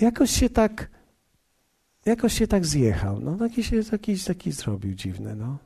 [0.00, 0.90] jakoś się tak,
[2.06, 5.58] jakoś się tak zjechał, no taki się taki, taki zrobił dziwny, no.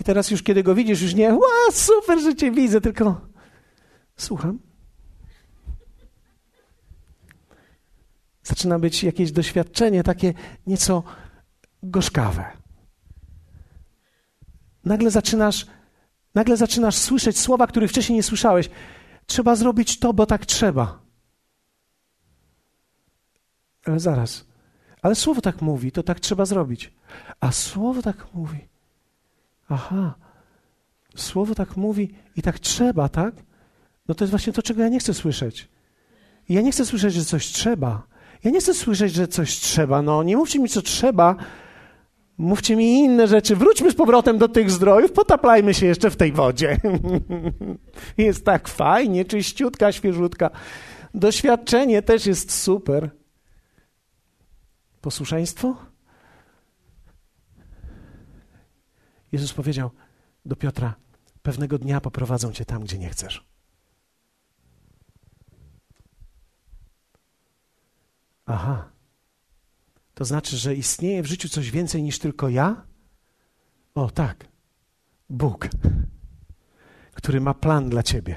[0.00, 3.20] I teraz już kiedy go widzisz, już nie, ła, super, że cię widzę, tylko
[4.16, 4.58] słucham.
[8.42, 10.34] Zaczyna być jakieś doświadczenie takie
[10.66, 11.02] nieco
[11.82, 12.44] gorzkawe.
[14.84, 15.66] Nagle zaczynasz,
[16.34, 18.70] nagle zaczynasz słyszeć słowa, których wcześniej nie słyszałeś.
[19.26, 21.00] Trzeba zrobić to, bo tak trzeba.
[23.84, 24.44] Ale zaraz.
[25.02, 26.92] Ale słowo tak mówi, to tak trzeba zrobić.
[27.40, 28.68] A słowo tak mówi.
[29.68, 30.14] Aha.
[31.16, 33.34] Słowo tak mówi i tak trzeba, tak?
[34.08, 35.68] No to jest właśnie to, czego ja nie chcę słyszeć.
[36.48, 38.02] ja nie chcę słyszeć, że coś trzeba.
[38.44, 40.02] Ja nie chcę słyszeć, że coś trzeba.
[40.02, 41.36] No, nie mówcie mi, co trzeba.
[42.38, 43.56] Mówcie mi inne rzeczy.
[43.56, 46.76] Wróćmy z powrotem do tych zdrojów, potaplajmy się jeszcze w tej wodzie.
[48.18, 50.50] jest tak fajnie, czyściutka, świeżutka.
[51.14, 53.10] Doświadczenie też jest super.
[55.00, 55.76] Posłuszeństwo?
[59.32, 59.90] Jezus powiedział
[60.44, 60.94] do Piotra:
[61.42, 63.44] Pewnego dnia poprowadzą cię tam, gdzie nie chcesz.
[68.46, 68.97] Aha.
[70.18, 72.86] To znaczy, że istnieje w życiu coś więcej niż tylko ja?
[73.94, 74.44] O, tak.
[75.30, 75.68] Bóg,
[77.12, 78.36] który ma plan dla ciebie.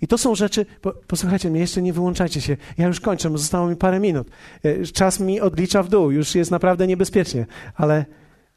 [0.00, 2.56] I to są rzeczy, po, posłuchajcie mnie, jeszcze nie wyłączajcie się.
[2.78, 4.30] Ja już kończę, zostało mi parę minut.
[4.62, 8.04] E, czas mi odlicza w dół, już jest naprawdę niebezpiecznie, ale,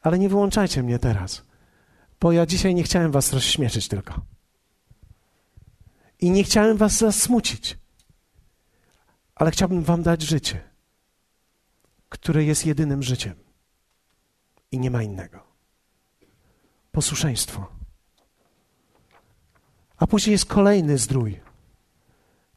[0.02, 1.44] ale nie wyłączajcie mnie teraz,
[2.20, 4.20] bo ja dzisiaj nie chciałem was rozśmieszyć tylko.
[6.20, 7.78] I nie chciałem was zasmucić
[9.36, 10.60] ale chciałbym Wam dać życie,
[12.08, 13.34] które jest jedynym życiem
[14.70, 15.42] i nie ma innego.
[16.92, 17.66] Posłuszeństwo.
[19.96, 21.40] A później jest kolejny zdrój.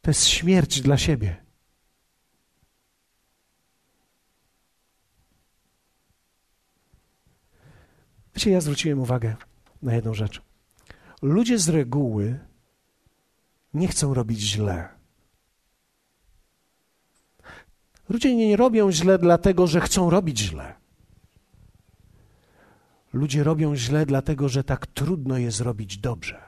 [0.00, 1.44] To jest śmierć dla siebie.
[8.34, 9.36] Wiecie, ja zwróciłem uwagę
[9.82, 10.42] na jedną rzecz.
[11.22, 12.38] Ludzie z reguły
[13.74, 14.99] nie chcą robić źle.
[18.10, 20.74] Ludzie nie robią źle dlatego, że chcą robić źle.
[23.12, 26.42] Ludzie robią źle dlatego, że tak trudno jest zrobić dobrze.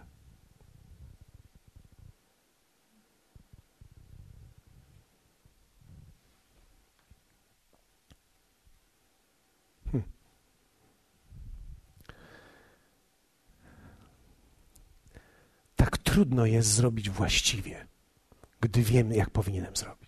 [9.92, 10.02] Hm.
[15.76, 17.86] Tak trudno jest zrobić właściwie,
[18.60, 20.01] gdy wiemy, jak powinienem zrobić.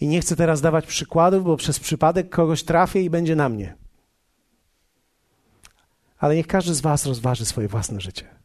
[0.00, 3.76] I nie chcę teraz dawać przykładów, bo przez przypadek kogoś trafię i będzie na mnie.
[6.18, 8.36] Ale niech każdy z Was rozważy swoje własne życie.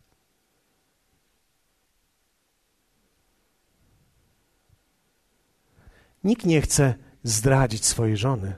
[6.23, 8.53] Nikt nie chce zdradzić swojej żony.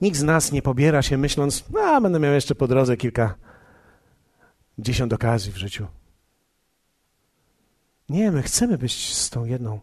[0.00, 3.34] Nikt z nas nie pobiera się myśląc, a będę miał jeszcze po drodze kilka
[4.78, 5.86] dziesiąt okazji w życiu.
[8.08, 9.80] Nie, my chcemy być z tą jedną.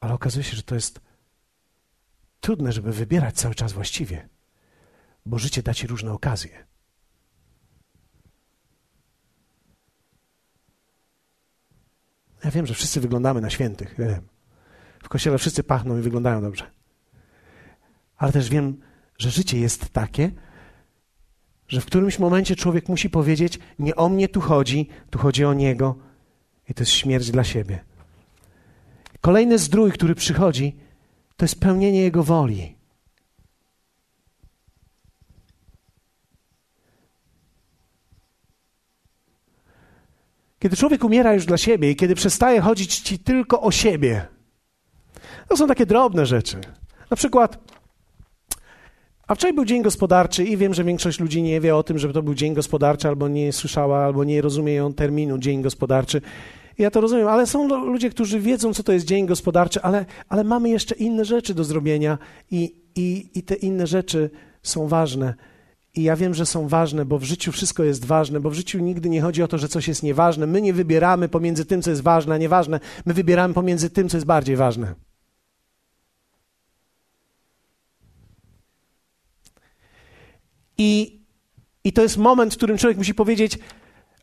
[0.00, 1.00] Ale okazuje się, że to jest
[2.40, 4.28] trudne, żeby wybierać cały czas właściwie,
[5.26, 6.66] bo życie da ci różne okazje.
[12.44, 13.94] Ja wiem, że wszyscy wyglądamy na świętych.
[13.98, 14.28] Wiem.
[15.02, 16.70] W kościele wszyscy pachną i wyglądają dobrze.
[18.16, 18.82] Ale też wiem,
[19.18, 20.30] że życie jest takie,
[21.68, 25.54] że w którymś momencie człowiek musi powiedzieć: Nie o mnie tu chodzi, tu chodzi o
[25.54, 25.96] niego,
[26.68, 27.84] i to jest śmierć dla siebie.
[29.20, 30.76] Kolejny zdrój, który przychodzi,
[31.36, 32.78] to jest pełnienie jego woli.
[40.58, 44.26] Kiedy człowiek umiera już dla siebie i kiedy przestaje chodzić ci tylko o siebie,
[45.48, 46.60] to są takie drobne rzeczy.
[47.10, 47.67] Na przykład
[49.28, 52.12] a wczoraj był dzień gospodarczy i wiem, że większość ludzi nie wie o tym, że
[52.12, 56.20] to był dzień gospodarczy, albo nie słyszała, albo nie rozumieją terminu dzień gospodarczy.
[56.78, 60.44] Ja to rozumiem, ale są ludzie, którzy wiedzą, co to jest dzień gospodarczy, ale, ale
[60.44, 62.18] mamy jeszcze inne rzeczy do zrobienia
[62.50, 64.30] i, i, i te inne rzeczy
[64.62, 65.34] są ważne.
[65.94, 68.78] I ja wiem, że są ważne, bo w życiu wszystko jest ważne, bo w życiu
[68.78, 70.46] nigdy nie chodzi o to, że coś jest nieważne.
[70.46, 72.80] My nie wybieramy pomiędzy tym, co jest ważne, a nieważne.
[73.06, 75.07] My wybieramy pomiędzy tym, co jest bardziej ważne.
[80.78, 81.18] I
[81.84, 83.58] I to jest moment, w którym człowiek musi powiedzieć: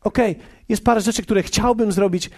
[0.02, 0.18] OK,
[0.70, 2.30] jest parę rzeczy, które chciałbym zrobić,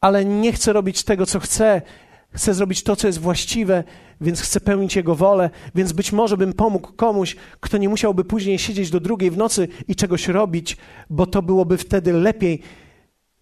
[0.00, 1.82] ale nie chcę robić tego, co chcę.
[2.30, 3.84] Chcę zrobić to, co jest właściwe,
[4.20, 8.58] więc chcę pełnić Jego wolę, więc być może bym pomógł komuś, kto nie musiałby później
[8.58, 10.76] siedzieć do drugiej w nocy i czegoś robić,
[11.10, 12.62] bo to byłoby wtedy lepiej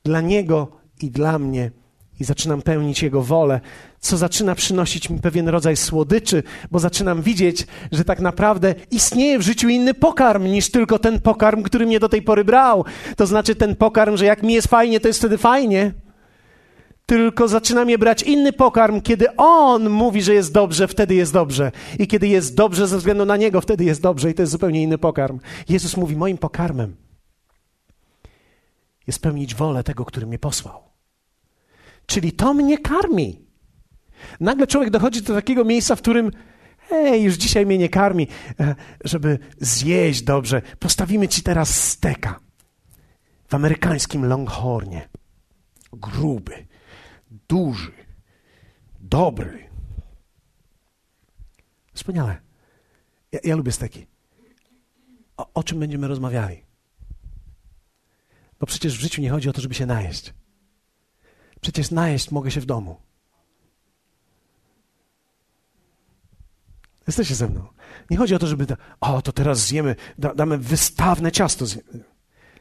[0.05, 0.69] dla Niego
[1.03, 1.71] i dla mnie.
[2.21, 3.61] I zaczynam pełnić Jego wolę,
[4.01, 9.43] co zaczyna przynosić mi pewien rodzaj słodyczy, bo zaczynam widzieć, że tak naprawdę istnieje w
[9.43, 12.85] życiu inny pokarm niż tylko ten pokarm, który mnie do tej pory brał.
[13.17, 15.93] To znaczy ten pokarm, że jak mi jest fajnie, to jest wtedy fajnie
[17.07, 19.01] tylko zaczyna mnie brać inny pokarm.
[19.01, 21.73] Kiedy On mówi, że jest dobrze, wtedy jest dobrze.
[21.99, 24.31] I kiedy jest dobrze ze względu na Niego, wtedy jest dobrze.
[24.31, 25.39] I to jest zupełnie inny pokarm.
[25.69, 26.97] Jezus mówi: Moim pokarmem
[29.07, 30.96] jest pełnić wolę tego, który mnie posłał.
[32.07, 33.47] Czyli to mnie karmi.
[34.41, 36.31] Nagle człowiek dochodzi do takiego miejsca, w którym
[36.91, 38.29] Ej, już dzisiaj mnie nie karmi,
[38.61, 40.63] e, żeby zjeść dobrze.
[40.79, 42.41] Postawimy ci teraz steka
[43.49, 45.09] w amerykańskim Longhornie.
[45.93, 46.67] Gruby,
[47.49, 47.93] duży,
[49.01, 49.69] dobry.
[51.95, 52.41] Wspaniale.
[53.33, 54.07] Ja, ja lubię steki.
[55.37, 56.63] O, o czym będziemy rozmawiali?
[58.61, 60.35] Bo przecież w życiu nie chodzi o to, żeby się najeść.
[61.61, 62.97] Przecież najeść mogę się w domu.
[67.07, 67.67] Jesteście ze mną.
[68.11, 68.67] Nie chodzi o to, żeby.
[68.67, 71.65] Da, o, to teraz zjemy, da, damy wystawne ciasto.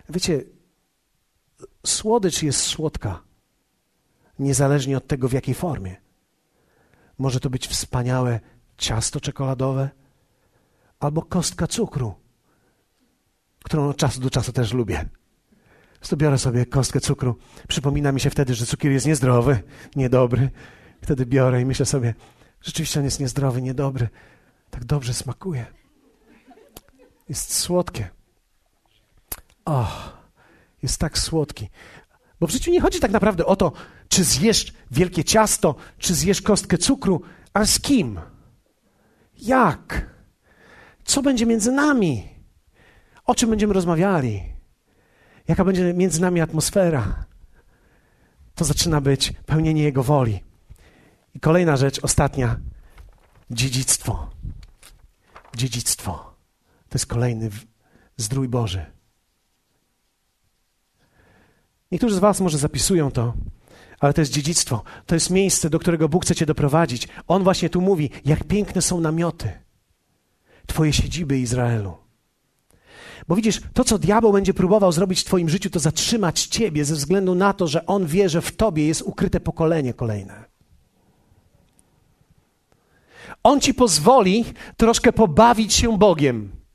[0.10, 0.44] Wiecie,
[1.86, 3.24] słodycz jest słodka
[4.40, 5.96] niezależnie od tego, w jakiej formie.
[7.18, 8.40] Może to być wspaniałe
[8.78, 9.90] ciasto czekoladowe
[11.00, 12.16] albo kostka cukru,
[13.64, 15.10] którą od czasu do czasu też lubię.
[16.00, 17.36] To biorę sobie kostkę cukru.
[17.68, 19.64] Przypomina mi się wtedy, że cukier jest niezdrowy,
[19.96, 20.50] niedobry.
[21.02, 22.14] Wtedy biorę i myślę sobie,
[22.62, 24.10] rzeczywiście on jest niezdrowy, niedobry.
[24.70, 25.66] Tak dobrze smakuje.
[27.30, 28.10] Jest słodkie.
[29.66, 29.88] O,
[30.84, 31.70] jest tak słodki.
[32.40, 33.72] Bo w życiu nie chodzi tak naprawdę o to,
[34.08, 37.22] czy zjesz wielkie ciasto, czy zjesz kostkę cukru,
[37.54, 38.20] a z kim?
[39.42, 40.16] Jak?
[41.06, 42.30] Co będzie między nami?
[43.26, 44.55] O czym będziemy rozmawiali?
[45.48, 47.26] Jaka będzie między nami atmosfera?
[48.56, 50.44] To zaczyna być pełnienie Jego woli.
[51.34, 52.60] I kolejna rzecz, ostatnia.
[53.52, 54.30] Dziedzictwo.
[55.56, 56.12] Dziedzictwo.
[56.90, 57.50] To jest kolejny
[58.18, 58.86] zdrój Boży.
[61.92, 63.34] Niektórzy z Was może zapisują to,
[64.00, 64.84] ale to jest dziedzictwo.
[65.06, 67.08] To jest miejsce, do którego Bóg chce Cię doprowadzić.
[67.28, 69.66] On właśnie tu mówi, jak piękne są namioty,
[70.68, 72.05] Twoje siedziby Izraelu.
[73.28, 76.96] Bo widzisz, to co diabeł będzie próbował zrobić w Twoim życiu, to zatrzymać Ciebie ze
[76.96, 80.46] względu na to, że on wie, że w Tobie jest ukryte pokolenie kolejne.
[83.44, 84.46] On Ci pozwoli
[84.78, 86.66] troszkę pobawić się Bogiem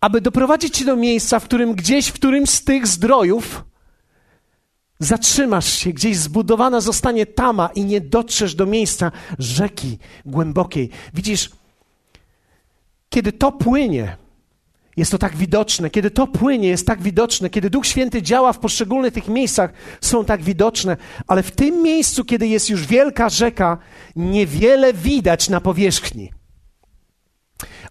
[0.00, 3.64] aby doprowadzić cię do miejsca, w którym gdzieś w którymś z tych zdrojów
[4.98, 10.90] zatrzymasz się, gdzieś zbudowana zostanie tama i nie dotrzesz do miejsca rzeki głębokiej.
[11.14, 11.50] Widzisz,
[13.08, 14.16] kiedy to płynie,
[14.96, 15.90] jest to tak widoczne.
[15.90, 17.50] Kiedy to płynie, jest tak widoczne.
[17.50, 20.96] Kiedy Duch Święty działa w poszczególnych tych miejscach, są tak widoczne.
[21.26, 23.78] Ale w tym miejscu, kiedy jest już wielka rzeka,
[24.16, 26.32] niewiele widać na powierzchni.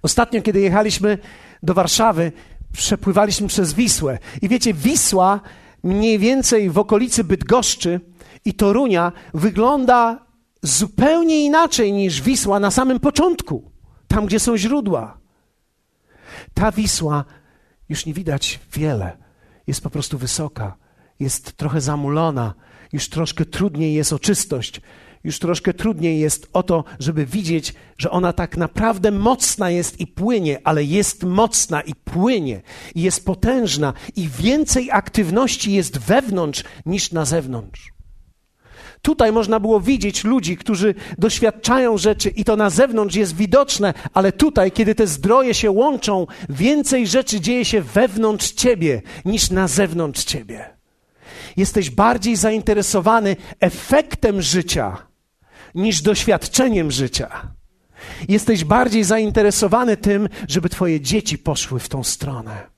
[0.02, 1.18] Ostatnio, kiedy jechaliśmy
[1.64, 2.32] do Warszawy,
[2.74, 4.18] przepływaliśmy przez Wisłę.
[4.42, 5.40] I wiecie, Wisła
[5.84, 8.00] mniej więcej w okolicy Bydgoszczy
[8.46, 10.26] i Torunia wygląda
[10.62, 13.72] zupełnie inaczej niż Wisła na samym początku,
[14.08, 15.18] tam gdzie są źródła.
[16.54, 17.26] Ta Wisła
[17.90, 19.18] już nie widać wiele,
[19.68, 20.76] jest po prostu wysoka,
[21.20, 22.54] jest trochę zamulona,
[22.94, 24.82] już troszkę trudniej jest o czystość,
[25.24, 30.08] już troszkę trudniej jest o to, żeby widzieć, że ona tak naprawdę mocna jest i
[30.08, 32.62] płynie, ale jest mocna i płynie,
[32.96, 37.95] i jest potężna, i więcej aktywności jest wewnątrz niż na zewnątrz.
[39.06, 44.32] Tutaj można było widzieć ludzi, którzy doświadczają rzeczy i to na zewnątrz jest widoczne, ale
[44.32, 50.24] tutaj, kiedy te zdroje się łączą, więcej rzeczy dzieje się wewnątrz ciebie niż na zewnątrz
[50.24, 50.70] ciebie.
[51.58, 54.98] Jesteś bardziej zainteresowany efektem życia
[55.76, 57.52] niż doświadczeniem życia.
[58.30, 62.75] Jesteś bardziej zainteresowany tym, żeby Twoje dzieci poszły w tą stronę.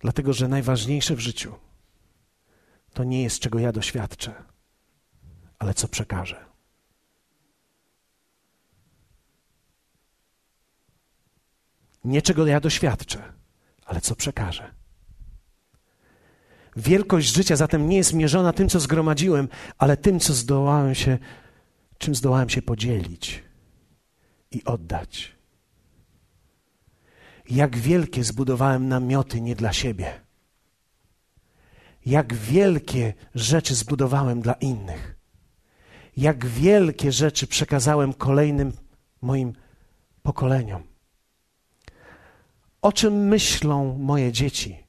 [0.00, 1.54] Dlatego, że najważniejsze w życiu
[2.92, 4.34] to nie jest, czego ja doświadczę,
[5.58, 6.44] ale co przekażę.
[12.04, 13.32] Nie czego ja doświadczę,
[13.84, 14.74] ale co przekażę.
[16.76, 19.48] Wielkość życia zatem nie jest mierzona tym, co zgromadziłem,
[19.78, 21.18] ale tym, co zdołałem się
[22.00, 23.44] czym zdołałem się podzielić
[24.50, 25.39] i oddać.
[27.50, 30.20] Jak wielkie zbudowałem namioty nie dla siebie.
[32.06, 35.16] Jak wielkie rzeczy zbudowałem dla innych.
[36.16, 38.72] Jak wielkie rzeczy przekazałem kolejnym
[39.22, 39.52] moim
[40.22, 40.82] pokoleniom.
[42.82, 44.84] O czym myślą moje dzieci?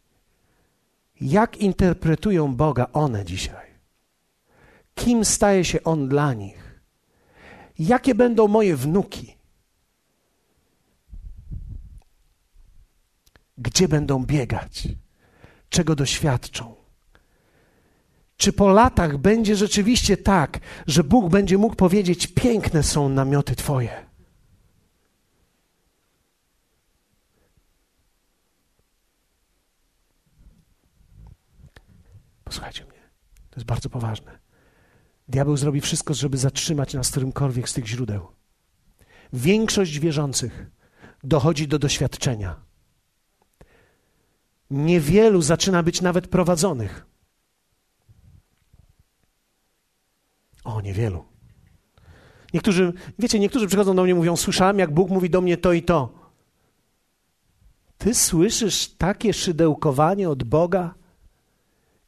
[1.22, 3.72] Jak interpretują Boga one dzisiaj?
[4.96, 6.82] Kim staje się On dla nich?
[7.80, 9.41] Jakie będą moje wnuki?
[13.62, 14.88] Gdzie będą biegać?
[15.70, 16.76] Czego doświadczą?
[18.38, 24.06] Czy po latach będzie rzeczywiście tak, że Bóg będzie mógł powiedzieć: Piękne są namioty Twoje?
[32.44, 33.10] Posłuchajcie mnie,
[33.50, 34.40] to jest bardzo poważne.
[35.28, 38.28] Diabeł zrobi wszystko, żeby zatrzymać nas którymkolwiek z tych źródeł.
[39.34, 40.66] Większość wierzących
[41.24, 42.71] dochodzi do doświadczenia.
[44.72, 47.06] Niewielu zaczyna być nawet prowadzonych.
[50.64, 51.26] O, niewielu.
[52.54, 55.74] Niektórzy, wiecie, niektórzy przychodzą do mnie i mówią: Słyszałem, jak Bóg mówi do mnie to
[55.74, 56.14] i to.
[57.98, 61.02] Ty słyszysz takie szydełkowanie od Boga?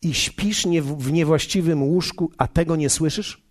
[0.03, 3.43] i śpisz nie w niewłaściwym łóżku, a tego nie słyszysz?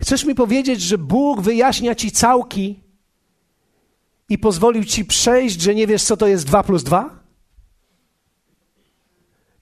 [0.00, 2.80] Chcesz mi powiedzieć, że Bóg wyjaśnia ci całki
[4.32, 7.22] i pozwolił ci przejść, że nie wiesz, co to jest 2 plus 2?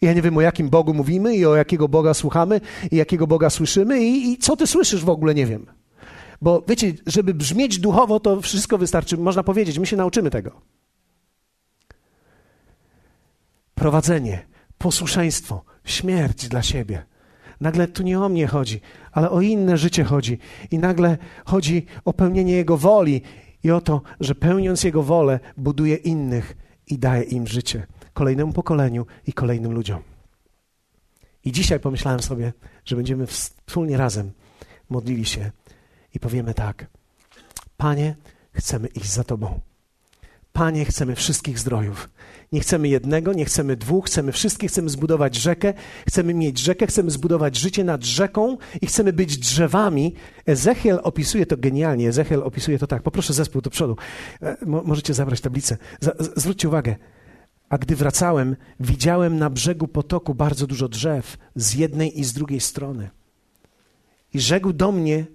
[0.00, 2.60] Ja nie wiem, o jakim Bogu mówimy i o jakiego Boga słuchamy
[2.90, 5.66] i jakiego Boga słyszymy i, i co ty słyszysz w ogóle, nie wiem.
[6.40, 10.60] Bo wiecie, żeby brzmieć duchowo, to wszystko wystarczy, można powiedzieć, my się nauczymy tego
[13.74, 14.46] prowadzenie,
[14.78, 17.04] posłuszeństwo, śmierć dla siebie.
[17.60, 18.80] Nagle tu nie o mnie chodzi,
[19.12, 20.38] ale o inne życie chodzi.
[20.70, 23.22] I nagle chodzi o pełnienie Jego woli
[23.64, 26.56] i o to, że pełniąc Jego wolę, buduje innych
[26.86, 30.02] i daje im życie kolejnemu pokoleniu i kolejnym ludziom.
[31.44, 32.52] I dzisiaj pomyślałem sobie,
[32.84, 34.32] że będziemy wspólnie razem
[34.90, 35.50] modlili się
[36.14, 36.86] i powiemy tak:
[37.76, 38.16] Panie,
[38.52, 39.60] chcemy iść za Tobą.
[40.60, 42.10] Panie, chcemy wszystkich zdrojów.
[42.52, 45.74] Nie chcemy jednego, nie chcemy dwóch, chcemy wszystkich, chcemy zbudować rzekę,
[46.08, 50.14] chcemy mieć rzekę, chcemy zbudować życie nad rzeką i chcemy być drzewami.
[50.46, 52.08] Ezechiel opisuje to genialnie.
[52.08, 53.02] Ezechiel opisuje to tak.
[53.02, 53.96] Poproszę zespół do przodu.
[54.42, 55.76] E, możecie zabrać tablicę.
[56.36, 56.96] zwróćcie uwagę.
[57.68, 62.60] A gdy wracałem, widziałem na brzegu potoku bardzo dużo drzew z jednej i z drugiej
[62.60, 63.10] strony.
[64.34, 65.26] I rzekł do mnie,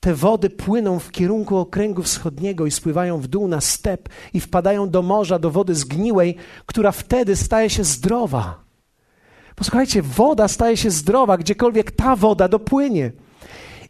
[0.00, 4.90] te wody płyną w kierunku okręgu wschodniego i spływają w dół na step i wpadają
[4.90, 6.36] do morza, do wody zgniłej,
[6.66, 8.64] która wtedy staje się zdrowa.
[9.56, 13.12] Posłuchajcie, woda staje się zdrowa, gdziekolwiek ta woda dopłynie.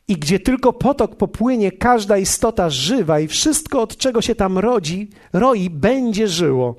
[0.08, 5.10] I gdzie tylko potok popłynie, każda istota żywa i wszystko, od czego się tam rodzi,
[5.32, 6.74] roi, będzie żyło.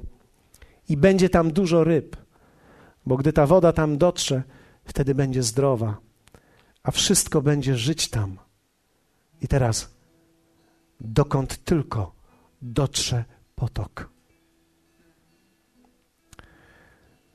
[0.89, 2.17] I będzie tam dużo ryb,
[3.05, 4.43] bo gdy ta woda tam dotrze,
[4.85, 5.97] wtedy będzie zdrowa,
[6.83, 8.37] a wszystko będzie żyć tam.
[9.41, 9.95] I teraz,
[10.99, 12.15] dokąd tylko
[12.61, 13.25] dotrze
[13.55, 14.09] potok.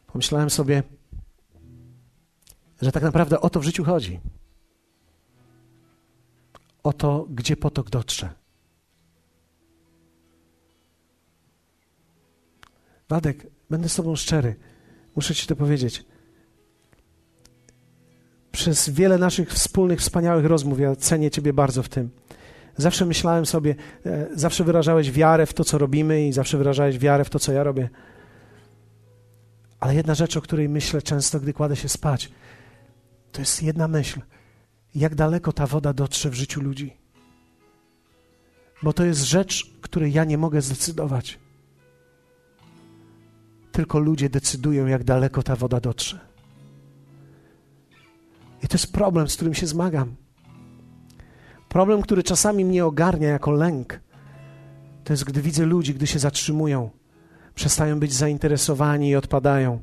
[0.07, 0.83] Pomyślałem sobie,
[2.83, 4.21] że tak naprawdę o to w życiu chodzi.
[6.83, 8.35] O to, gdzie potok dotrze.
[13.09, 14.57] Wadek, będę z Tobą szczery.
[15.17, 16.05] Muszę Ci to powiedzieć
[18.67, 22.11] przez wiele naszych wspólnych, wspaniałych rozmów, ja cenię Ciebie bardzo w tym.
[22.77, 23.75] Zawsze myślałem sobie,
[24.07, 27.53] e, zawsze wyrażałeś wiarę w to, co robimy i zawsze wyrażałeś wiarę w to, co
[27.53, 27.89] ja robię.
[29.81, 32.31] Ale jedna rzecz, o której myślę często, gdy kładę się spać,
[33.33, 34.21] to jest jedna myśl.
[34.95, 36.97] Jak daleko ta woda dotrze w życiu ludzi?
[38.83, 41.39] Bo to jest rzecz, której ja nie mogę zdecydować.
[43.73, 46.36] Tylko ludzie decydują, jak daleko ta woda dotrze.
[48.67, 50.17] I to jest problem, z którym się zmagam.
[51.69, 54.01] Problem, który czasami mnie ogarnia jako lęk,
[55.05, 56.91] to jest, gdy widzę ludzi, gdy się zatrzymują,
[57.55, 59.79] przestają być zainteresowani i odpadają.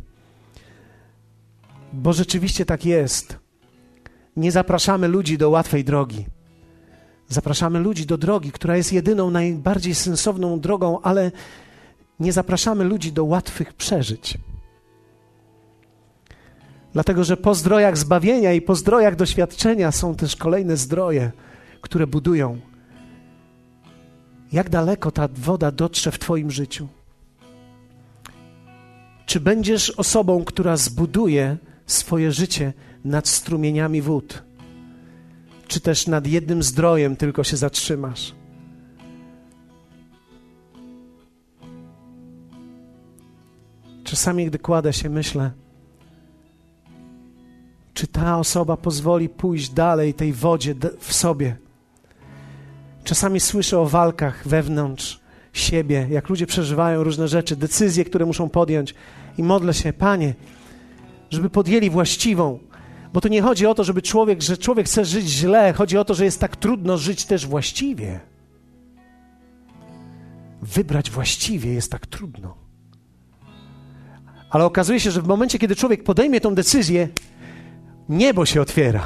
[1.94, 3.38] Bo rzeczywiście tak jest.
[4.36, 6.26] Nie zapraszamy ludzi do łatwej drogi.
[7.28, 11.32] Zapraszamy ludzi do drogi, która jest jedyną, najbardziej sensowną drogą, ale
[12.20, 14.38] nie zapraszamy ludzi do łatwych przeżyć.
[16.94, 21.32] Dlatego, że po zdrojach zbawienia i po zdrojach doświadczenia są też kolejne zdroje,
[21.82, 22.60] które budują.
[24.52, 26.88] Jak daleko ta woda dotrze w Twoim życiu?
[29.26, 32.74] Czy będziesz osobą, która zbuduje swoje życie
[33.06, 34.44] nad strumieniami wód,
[35.68, 38.36] czy też nad jednym zdrojem tylko się zatrzymasz.
[44.04, 45.52] Czasami, gdy kładę się, myślę,
[48.24, 51.58] ta osoba pozwoli pójść dalej tej wodzie w sobie.
[53.04, 55.20] Czasami słyszę o walkach wewnątrz
[55.54, 58.96] siebie, jak ludzie przeżywają różne rzeczy, decyzje, które muszą podjąć,
[59.38, 60.34] i modlę się, Panie,
[61.30, 62.60] żeby podjęli właściwą.
[63.14, 66.06] Bo to nie chodzi o to, żeby człowiek, że człowiek chce żyć źle, chodzi o
[66.06, 68.20] to, że jest tak trudno żyć też właściwie.
[70.62, 72.58] Wybrać właściwie jest tak trudno.
[74.50, 77.08] Ale okazuje się, że w momencie, kiedy człowiek podejmie tą decyzję,
[78.10, 79.06] niebo się otwiera.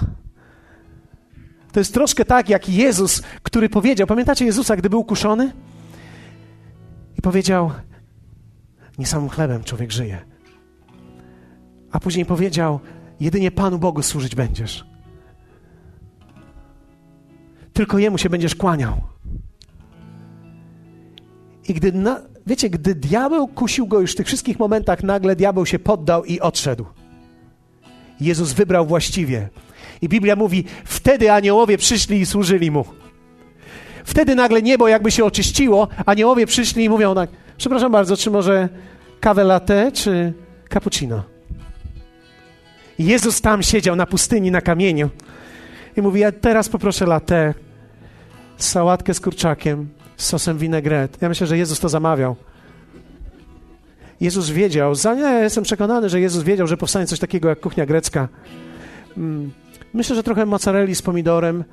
[1.71, 5.51] To jest troszkę tak, jak Jezus, który powiedział, pamiętacie Jezusa, gdy był kuszony?
[7.17, 7.71] I powiedział,
[8.97, 10.21] nie samym chlebem człowiek żyje.
[11.91, 12.79] A później powiedział,
[13.19, 14.85] jedynie Panu Bogu służyć będziesz.
[17.73, 19.01] Tylko Jemu się będziesz kłaniał.
[21.67, 25.65] I gdy, na, wiecie, gdy diabeł kusił go już w tych wszystkich momentach, nagle diabeł
[25.65, 26.85] się poddał i odszedł.
[28.21, 29.49] Jezus wybrał właściwie.
[30.01, 32.85] I Biblia mówi, wtedy aniołowie przyszli i służyli mu.
[34.03, 38.69] Wtedy nagle niebo jakby się oczyściło, aniołowie przyszli i mówią tak, przepraszam bardzo, czy może
[39.19, 40.33] kawę latte, czy
[40.73, 41.23] cappuccino?
[42.99, 45.09] I Jezus tam siedział na pustyni, na kamieniu
[45.97, 47.53] i mówi, ja teraz poproszę latte,
[48.57, 51.17] sałatkę z kurczakiem, z sosem vinaigrette.
[51.21, 52.35] Ja myślę, że Jezus to zamawiał.
[54.21, 57.85] Jezus wiedział, za nie, jestem przekonany, że Jezus wiedział, że powstanie coś takiego jak kuchnia
[57.85, 58.27] grecka.
[59.17, 59.51] Mm,
[59.93, 61.63] myślę, że trochę mozzarelli z pomidorem,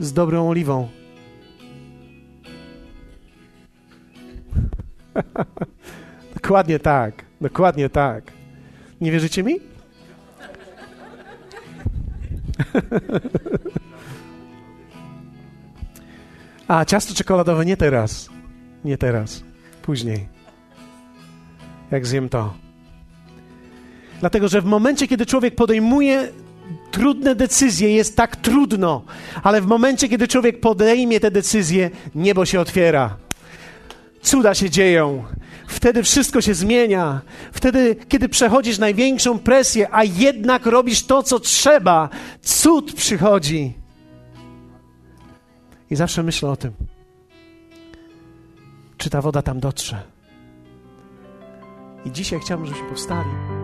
[0.00, 0.88] z dobrą oliwą.
[6.34, 8.32] dokładnie tak, dokładnie tak.
[9.00, 9.60] Nie wierzycie mi?
[16.68, 18.30] A, ciasto czekoladowe nie teraz.
[18.84, 19.44] Nie teraz.
[19.82, 20.39] Później
[21.90, 22.54] jak zjem to.
[24.20, 26.28] Dlatego, że w momencie, kiedy człowiek podejmuje
[26.90, 29.02] trudne decyzje, jest tak trudno,
[29.42, 33.16] ale w momencie, kiedy człowiek podejmie te decyzje, niebo się otwiera.
[34.22, 35.24] Cuda się dzieją.
[35.66, 37.20] Wtedy wszystko się zmienia.
[37.52, 42.08] Wtedy, kiedy przechodzisz największą presję, a jednak robisz to, co trzeba,
[42.42, 43.72] cud przychodzi.
[45.90, 46.72] I zawsze myślę o tym,
[48.96, 50.02] czy ta woda tam dotrze.
[52.04, 53.59] I dzisiaj chciałbym, żebyśmy powstali.